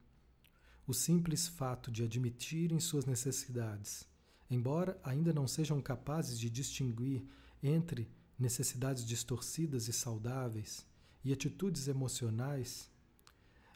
o 0.86 0.95
simples 0.95 1.47
fato 1.47 1.91
de 1.91 2.03
admitirem 2.03 2.80
suas 2.80 3.05
necessidades 3.05 4.09
embora 4.51 5.01
ainda 5.05 5.32
não 5.32 5.47
sejam 5.47 5.80
capazes 5.80 6.38
de 6.38 6.51
distinguir 6.51 7.24
entre 7.62 8.11
necessidades 8.38 9.07
distorcidas 9.07 9.86
e 9.86 9.93
saudáveis 9.93 10.84
e 11.24 11.32
atitudes 11.32 11.86
emocionais, 11.86 12.89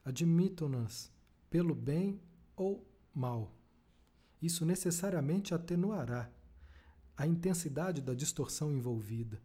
admitam-nas 0.05 1.11
pelo 1.49 1.75
bem 1.75 2.21
ou 2.57 2.87
mal. 3.15 3.55
Isso 4.43 4.67
necessariamente 4.67 5.55
atenuará 5.55 6.31
a 7.17 7.27
intensidade 7.27 8.01
da 8.03 8.13
distorção 8.13 8.73
envolvida 8.73 9.41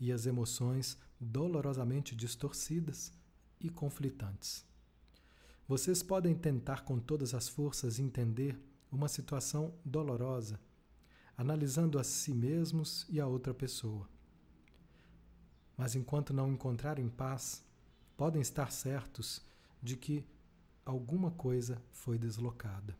e 0.00 0.12
as 0.12 0.26
emoções 0.26 0.98
dolorosamente 1.18 2.14
distorcidas 2.14 3.12
e 3.60 3.70
conflitantes. 3.70 4.64
Vocês 5.66 6.02
podem 6.02 6.34
tentar 6.34 6.84
com 6.84 6.98
todas 6.98 7.32
as 7.32 7.48
forças 7.48 7.98
entender 7.98 8.60
uma 8.92 9.08
situação 9.08 9.74
dolorosa, 9.84 10.60
analisando 11.36 11.98
a 11.98 12.04
si 12.04 12.34
mesmos 12.34 13.06
e 13.08 13.20
a 13.20 13.26
outra 13.26 13.54
pessoa. 13.54 14.08
Mas 15.76 15.94
enquanto 15.94 16.34
não 16.34 16.52
encontrarem 16.52 17.08
paz, 17.08 17.64
podem 18.16 18.42
estar 18.42 18.70
certos 18.70 19.40
de 19.84 19.96
que 19.96 20.24
alguma 20.84 21.30
coisa 21.30 21.80
foi 21.92 22.16
deslocada. 22.18 22.96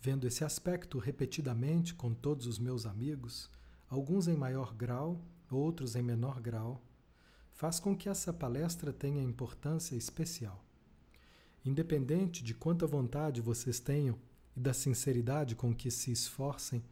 Vendo 0.00 0.26
esse 0.26 0.42
aspecto 0.42 0.98
repetidamente 0.98 1.94
com 1.94 2.14
todos 2.14 2.46
os 2.46 2.58
meus 2.58 2.86
amigos, 2.86 3.50
alguns 3.90 4.26
em 4.26 4.36
maior 4.36 4.74
grau, 4.74 5.22
outros 5.50 5.94
em 5.94 6.02
menor 6.02 6.40
grau, 6.40 6.82
faz 7.52 7.78
com 7.78 7.94
que 7.94 8.08
essa 8.08 8.32
palestra 8.32 8.90
tenha 8.90 9.22
importância 9.22 9.94
especial. 9.94 10.64
Independente 11.62 12.42
de 12.42 12.54
quanta 12.54 12.86
vontade 12.86 13.42
vocês 13.42 13.78
tenham 13.78 14.18
e 14.56 14.60
da 14.60 14.72
sinceridade 14.72 15.54
com 15.54 15.74
que 15.74 15.90
se 15.90 16.10
esforcem, 16.10 16.82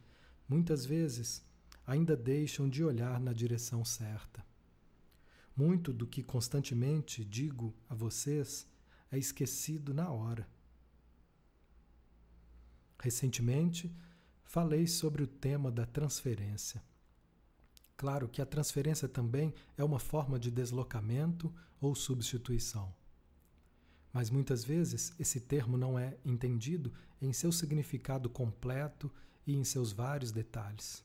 muitas 0.47 0.85
vezes 0.85 1.43
ainda 1.87 2.15
deixam 2.15 2.69
de 2.69 2.83
olhar 2.83 3.19
na 3.19 3.33
direção 3.33 3.83
certa. 3.83 4.46
Muito 5.57 5.91
do 5.91 6.05
que 6.05 6.21
constantemente 6.21 7.25
digo 7.25 7.73
a 7.89 7.95
vocês 7.95 8.67
é 9.11 9.17
esquecido 9.17 9.91
na 9.91 10.07
hora. 10.11 10.47
Recentemente, 12.99 13.91
falei 14.43 14.85
sobre 14.85 15.23
o 15.23 15.27
tema 15.27 15.71
da 15.71 15.83
transferência. 15.83 16.83
Claro 17.95 18.29
que 18.29 18.39
a 18.39 18.45
transferência 18.45 19.09
também 19.09 19.51
é 19.75 19.83
uma 19.83 19.97
forma 19.97 20.37
de 20.37 20.51
deslocamento 20.51 21.51
ou 21.81 21.95
substituição. 21.95 22.93
Mas 24.13 24.29
muitas 24.29 24.63
vezes 24.63 25.11
esse 25.19 25.39
termo 25.39 25.75
não 25.75 25.97
é 25.97 26.17
entendido 26.23 26.93
em 27.19 27.33
seu 27.33 27.51
significado 27.51 28.29
completo 28.29 29.11
e 29.47 29.55
em 29.55 29.63
seus 29.63 29.91
vários 29.91 30.31
detalhes. 30.31 31.03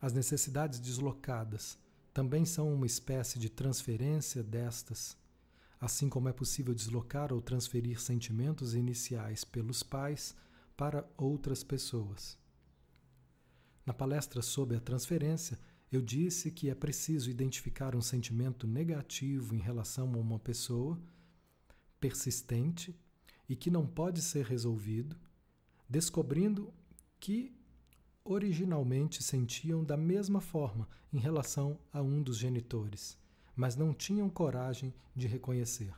As 0.00 0.14
necessidades 0.14 0.80
deslocadas 0.80 1.78
também 2.18 2.44
são 2.44 2.74
uma 2.74 2.84
espécie 2.84 3.38
de 3.38 3.48
transferência 3.48 4.42
destas, 4.42 5.16
assim 5.80 6.08
como 6.08 6.28
é 6.28 6.32
possível 6.32 6.74
deslocar 6.74 7.32
ou 7.32 7.40
transferir 7.40 8.00
sentimentos 8.00 8.74
iniciais 8.74 9.44
pelos 9.44 9.84
pais 9.84 10.34
para 10.76 11.08
outras 11.16 11.62
pessoas. 11.62 12.36
Na 13.86 13.94
palestra 13.94 14.42
sobre 14.42 14.76
a 14.76 14.80
transferência, 14.80 15.60
eu 15.92 16.02
disse 16.02 16.50
que 16.50 16.68
é 16.68 16.74
preciso 16.74 17.30
identificar 17.30 17.94
um 17.94 18.02
sentimento 18.02 18.66
negativo 18.66 19.54
em 19.54 19.60
relação 19.60 20.12
a 20.12 20.18
uma 20.18 20.40
pessoa 20.40 21.00
persistente 22.00 22.98
e 23.48 23.54
que 23.54 23.70
não 23.70 23.86
pode 23.86 24.22
ser 24.22 24.44
resolvido, 24.44 25.16
descobrindo 25.88 26.74
que 27.20 27.56
originalmente 28.30 29.22
sentiam 29.22 29.82
da 29.82 29.96
mesma 29.96 30.40
forma 30.40 30.88
em 31.12 31.18
relação 31.18 31.78
a 31.92 32.02
um 32.02 32.22
dos 32.22 32.36
genitores, 32.36 33.16
mas 33.56 33.74
não 33.74 33.94
tinham 33.94 34.28
coragem 34.28 34.92
de 35.16 35.26
reconhecer. 35.26 35.92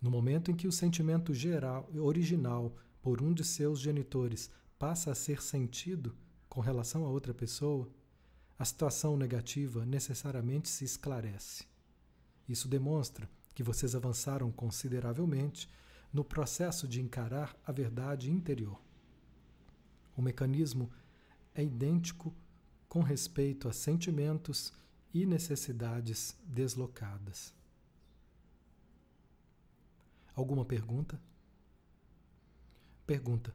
No 0.00 0.10
momento 0.10 0.50
em 0.50 0.56
que 0.56 0.66
o 0.66 0.72
sentimento 0.72 1.32
geral, 1.32 1.88
original 1.94 2.76
por 3.00 3.22
um 3.22 3.32
de 3.32 3.44
seus 3.44 3.78
genitores 3.78 4.50
passa 4.78 5.12
a 5.12 5.14
ser 5.14 5.40
sentido 5.40 6.14
com 6.48 6.60
relação 6.60 7.06
a 7.06 7.08
outra 7.08 7.32
pessoa, 7.32 7.88
a 8.58 8.64
situação 8.64 9.16
negativa 9.16 9.86
necessariamente 9.86 10.68
se 10.68 10.84
esclarece. 10.84 11.64
Isso 12.48 12.66
demonstra 12.68 13.30
que 13.54 13.62
vocês 13.62 13.94
avançaram 13.94 14.50
consideravelmente 14.50 15.68
no 16.12 16.24
processo 16.24 16.88
de 16.88 17.00
encarar 17.00 17.56
a 17.64 17.72
verdade 17.72 18.30
interior. 18.30 18.78
O 20.16 20.22
mecanismo 20.22 20.90
é 21.54 21.62
idêntico 21.62 22.34
com 22.88 23.00
respeito 23.00 23.68
a 23.68 23.72
sentimentos 23.72 24.72
e 25.12 25.26
necessidades 25.26 26.36
deslocadas. 26.44 27.54
Alguma 30.34 30.64
pergunta? 30.64 31.20
Pergunta: 33.06 33.54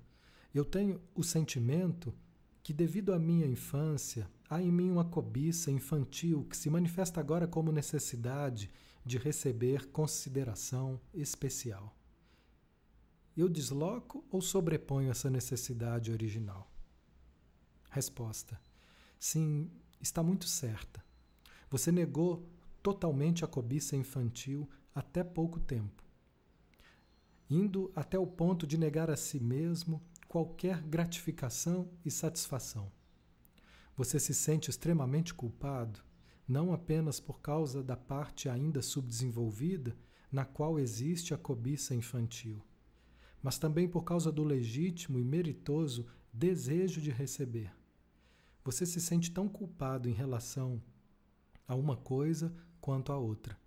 Eu 0.54 0.64
tenho 0.64 1.02
o 1.16 1.24
sentimento 1.24 2.14
que, 2.62 2.74
devido 2.74 3.14
à 3.14 3.20
minha 3.20 3.48
infância, 3.48 4.30
há 4.50 4.62
em 4.62 4.72
mim 4.72 4.92
uma 4.92 5.06
cobiça 5.06 5.72
infantil 5.72 6.44
que 6.46 6.56
se 6.56 6.70
manifesta 6.70 7.20
agora 7.20 7.48
como 7.48 7.72
necessidade 7.72 8.70
de 9.06 9.18
receber 9.18 9.88
consideração 9.88 11.00
especial. 11.14 11.97
Eu 13.38 13.48
desloco 13.48 14.26
ou 14.30 14.42
sobreponho 14.42 15.12
essa 15.12 15.30
necessidade 15.30 16.12
original? 16.12 16.70
Resposta: 17.90 18.60
Sim, 19.20 19.72
está 20.02 20.22
muito 20.22 20.48
certa. 20.48 21.06
Você 21.70 21.92
negou 21.92 22.50
totalmente 22.84 23.46
a 23.46 23.48
cobiça 23.48 23.96
infantil 23.96 24.68
até 24.94 25.24
pouco 25.24 25.60
tempo 25.60 26.08
indo 27.50 27.92
até 27.96 28.20
o 28.20 28.28
ponto 28.28 28.68
de 28.68 28.78
negar 28.78 29.10
a 29.10 29.16
si 29.16 29.40
mesmo 29.40 30.02
qualquer 30.28 30.82
gratificação 30.82 31.90
e 32.04 32.12
satisfação. 32.12 32.92
Você 33.96 34.20
se 34.20 34.34
sente 34.34 34.70
extremamente 34.70 35.34
culpado, 35.34 36.02
não 36.48 36.74
apenas 36.74 37.20
por 37.20 37.40
causa 37.40 37.82
da 37.82 37.96
parte 37.96 38.50
ainda 38.50 38.82
subdesenvolvida 38.82 39.96
na 40.32 40.46
qual 40.46 40.78
existe 40.78 41.34
a 41.34 41.38
cobiça 41.38 41.96
infantil, 41.96 42.62
mas 43.48 43.58
também 43.58 43.88
por 43.88 44.04
causa 44.04 44.30
do 44.30 44.44
legítimo 44.44 45.18
e 45.18 45.24
meritoso 45.24 46.06
desejo 46.34 47.00
de 47.00 47.10
receber. 47.10 47.72
Você 48.66 48.86
se 48.86 49.00
sente 49.00 49.32
tão 49.32 49.48
culpado 49.48 50.10
em 50.10 50.14
relação 50.14 50.84
a 51.66 51.74
uma 51.74 51.96
coisa 51.96 52.54
quanto 52.82 53.14
a 53.14 53.18
outra 53.18 53.58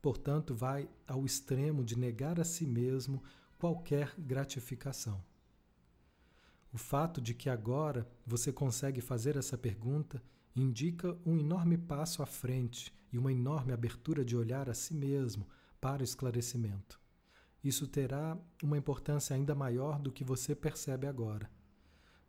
portanto, 0.00 0.54
vai 0.54 0.88
ao 1.06 1.24
extremo 1.24 1.84
de 1.84 1.98
negar 1.98 2.40
a 2.40 2.44
si 2.44 2.66
mesmo 2.66 3.22
qualquer 3.58 4.14
gratificação. 4.18 5.22
O 6.72 6.78
fato 6.78 7.20
de 7.20 7.34
que 7.34 7.50
agora 7.50 8.08
você 8.26 8.52
consegue 8.52 9.00
fazer 9.00 9.36
essa 9.36 9.58
pergunta 9.58 10.22
indica 10.54 11.16
um 11.24 11.36
enorme 11.36 11.76
passo 11.76 12.22
à 12.22 12.26
frente 12.26 12.90
e 13.12 13.18
uma 13.18 13.32
enorme 13.32 13.72
abertura 13.72 14.24
de 14.24 14.36
olhar 14.36 14.68
a 14.68 14.74
si 14.74 14.94
mesmo 14.94 15.46
para 15.80 16.00
o 16.00 16.04
esclarecimento. 16.04 16.97
Isso 17.62 17.86
terá 17.86 18.38
uma 18.62 18.78
importância 18.78 19.34
ainda 19.34 19.54
maior 19.54 19.98
do 19.98 20.12
que 20.12 20.24
você 20.24 20.54
percebe 20.54 21.06
agora. 21.06 21.50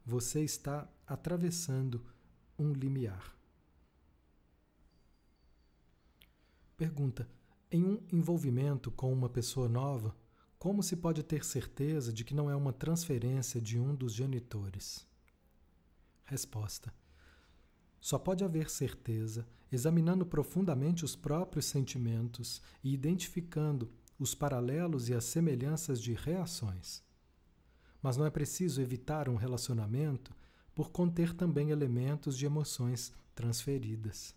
Você 0.06 0.44
está 0.44 0.90
atravessando 1.06 2.04
um 2.58 2.74
limiar. 2.74 3.36
Pergunta: 6.76 7.30
em 7.72 7.84
um 7.84 8.02
envolvimento 8.12 8.90
com 8.90 9.14
uma 9.14 9.30
pessoa 9.30 9.70
nova, 9.70 10.16
como 10.58 10.82
se 10.82 10.96
pode 10.96 11.24
ter 11.24 11.46
certeza 11.46 12.12
de 12.12 12.24
que 12.24 12.34
não 12.34 12.50
é 12.50 12.56
uma 12.56 12.74
transferência 12.74 13.62
de 13.62 13.80
um 13.80 13.94
dos 13.94 14.14
genitores? 14.14 15.08
Resposta: 16.26 16.94
Só 18.02 18.18
pode 18.18 18.44
haver 18.44 18.70
certeza 18.70 19.48
examinando 19.72 20.26
profundamente 20.26 21.06
os 21.06 21.16
próprios 21.16 21.66
sentimentos 21.66 22.62
e 22.84 22.94
identificando 22.94 23.92
os 24.20 24.36
paralelos 24.36 25.08
e 25.08 25.14
as 25.14 25.24
semelhanças 25.24 26.02
de 26.02 26.14
reações. 26.14 27.02
Mas 28.02 28.18
não 28.18 28.26
é 28.26 28.30
preciso 28.30 28.82
evitar 28.82 29.30
um 29.30 29.36
relacionamento 29.36 30.36
por 30.76 30.92
conter 30.92 31.34
também 31.34 31.72
elementos 31.72 32.38
de 32.38 32.46
emoções 32.46 33.14
transferidas. 33.34 34.36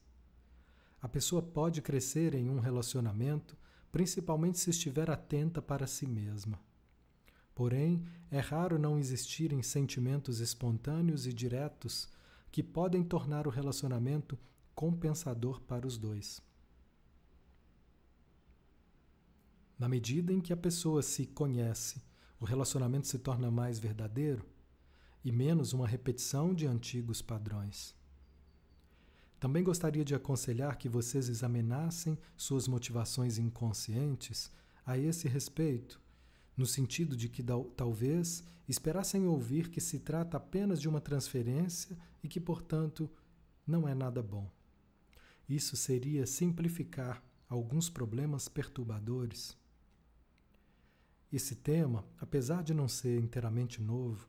A 1.01 1.09
pessoa 1.09 1.43
pode 1.43 1.83
crescer 1.83 2.35
em 2.35 2.49
um 2.49 2.61
relacionamento, 2.61 3.57
principalmente 3.91 4.59
se 4.59 4.71
estiver 4.71 5.11
atenta 5.11 5.61
para 5.61 5.87
si 5.87 6.07
mesma. 6.07 6.61
Porém, 7.55 8.05
é 8.31 8.39
raro 8.39 8.79
não 8.79 8.99
existirem 8.99 9.63
sentimentos 9.63 10.41
espontâneos 10.41 11.27
e 11.27 11.33
diretos 11.33 12.09
que 12.51 12.63
podem 12.63 13.03
tornar 13.03 13.47
o 13.47 13.51
relacionamento 13.51 14.39
compensador 14.75 15.61
para 15.61 15.87
os 15.87 15.99
dois. 15.99 16.41
Na 19.83 19.89
medida 19.89 20.33
em 20.33 20.41
que 20.41 20.53
a 20.53 20.57
pessoa 20.57 21.03
se 21.03 21.27
conhece, 21.27 22.01
o 22.39 22.45
relacionamento 22.45 23.09
se 23.09 23.19
torna 23.19 23.51
mais 23.51 23.81
verdadeiro 23.81 24.47
e 25.25 25.33
menos 25.33 25.73
uma 25.73 25.89
repetição 25.89 26.55
de 26.55 26.69
antigos 26.69 27.21
padrões. 27.21 27.93
Também 29.41 29.65
gostaria 29.65 30.05
de 30.05 30.15
aconselhar 30.15 30.79
que 30.79 30.89
vocês 30.89 31.29
examinassem 31.29 32.17
suas 32.37 32.69
motivações 32.69 33.39
inconscientes 33.39 34.53
a 34.87 34.97
esse 34.97 35.27
respeito, 35.27 36.01
no 36.57 36.65
sentido 36.65 37.17
de 37.17 37.29
que 37.29 37.43
talvez 37.77 38.45
esperassem 38.69 39.27
ouvir 39.27 39.69
que 39.69 39.81
se 39.81 39.99
trata 39.99 40.37
apenas 40.37 40.81
de 40.81 40.89
uma 40.89 41.01
transferência 41.01 41.99
e 42.23 42.29
que, 42.29 42.39
portanto, 42.39 43.11
não 43.67 43.89
é 43.89 43.97
nada 43.97 44.23
bom. 44.23 44.49
Isso 45.49 45.75
seria 45.75 46.25
simplificar 46.25 47.21
alguns 47.49 47.91
problemas 47.91 48.47
perturbadores. 48.47 49.61
Esse 51.33 51.55
tema, 51.55 52.05
apesar 52.21 52.63
de 52.63 52.75
não 52.75 52.87
ser 52.87 53.19
inteiramente 53.19 53.81
novo, 53.81 54.29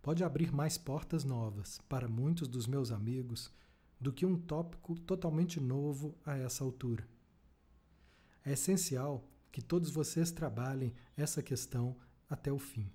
pode 0.00 0.24
abrir 0.24 0.50
mais 0.50 0.78
portas 0.78 1.22
novas 1.22 1.78
para 1.90 2.08
muitos 2.08 2.48
dos 2.48 2.66
meus 2.66 2.90
amigos 2.90 3.52
do 4.00 4.10
que 4.10 4.24
um 4.24 4.34
tópico 4.34 4.98
totalmente 5.00 5.60
novo 5.60 6.16
a 6.24 6.38
essa 6.38 6.64
altura. 6.64 7.06
É 8.42 8.52
essencial 8.52 9.28
que 9.52 9.60
todos 9.60 9.90
vocês 9.90 10.30
trabalhem 10.30 10.94
essa 11.18 11.42
questão 11.42 11.94
até 12.30 12.50
o 12.50 12.58
fim. 12.58 12.90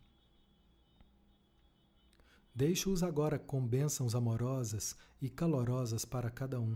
Deixo-os 2.55 3.03
agora 3.03 3.37
com 3.37 3.63
bênçãos 3.63 4.15
amorosas 4.15 4.95
e 5.21 5.29
calorosas 5.29 6.05
para 6.05 6.31
cada 6.31 6.59
um, 6.59 6.75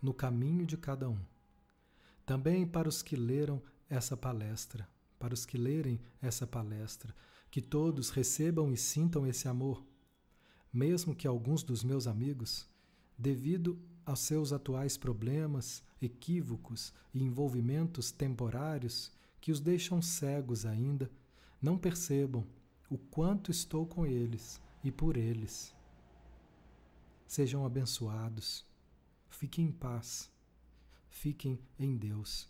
no 0.00 0.14
caminho 0.14 0.64
de 0.64 0.76
cada 0.76 1.08
um. 1.08 1.18
Também 2.24 2.64
para 2.64 2.88
os 2.88 3.02
que 3.02 3.16
leram 3.16 3.60
essa 3.88 4.16
palestra, 4.16 4.88
para 5.18 5.34
os 5.34 5.44
que 5.44 5.58
lerem 5.58 6.00
essa 6.20 6.46
palestra, 6.46 7.14
que 7.50 7.60
todos 7.60 8.10
recebam 8.10 8.72
e 8.72 8.76
sintam 8.76 9.26
esse 9.26 9.48
amor, 9.48 9.84
mesmo 10.72 11.14
que 11.14 11.26
alguns 11.26 11.62
dos 11.62 11.82
meus 11.82 12.06
amigos 12.06 12.68
devido 13.18 13.78
aos 14.06 14.20
seus 14.20 14.52
atuais 14.52 14.96
problemas, 14.96 15.82
equívocos 16.00 16.94
e 17.12 17.22
envolvimentos 17.22 18.12
temporários 18.12 19.12
que 19.40 19.50
os 19.50 19.60
deixam 19.60 20.00
cegos 20.00 20.64
ainda, 20.64 21.10
não 21.60 21.76
percebam 21.76 22.46
o 22.88 22.96
quanto 22.96 23.50
estou 23.50 23.86
com 23.86 24.06
eles 24.06 24.60
e 24.84 24.92
por 24.92 25.16
eles. 25.16 25.74
Sejam 27.26 27.66
abençoados, 27.66 28.64
fiquem 29.28 29.66
em 29.66 29.72
paz, 29.72 30.30
fiquem 31.10 31.58
em 31.78 31.96
Deus. 31.96 32.48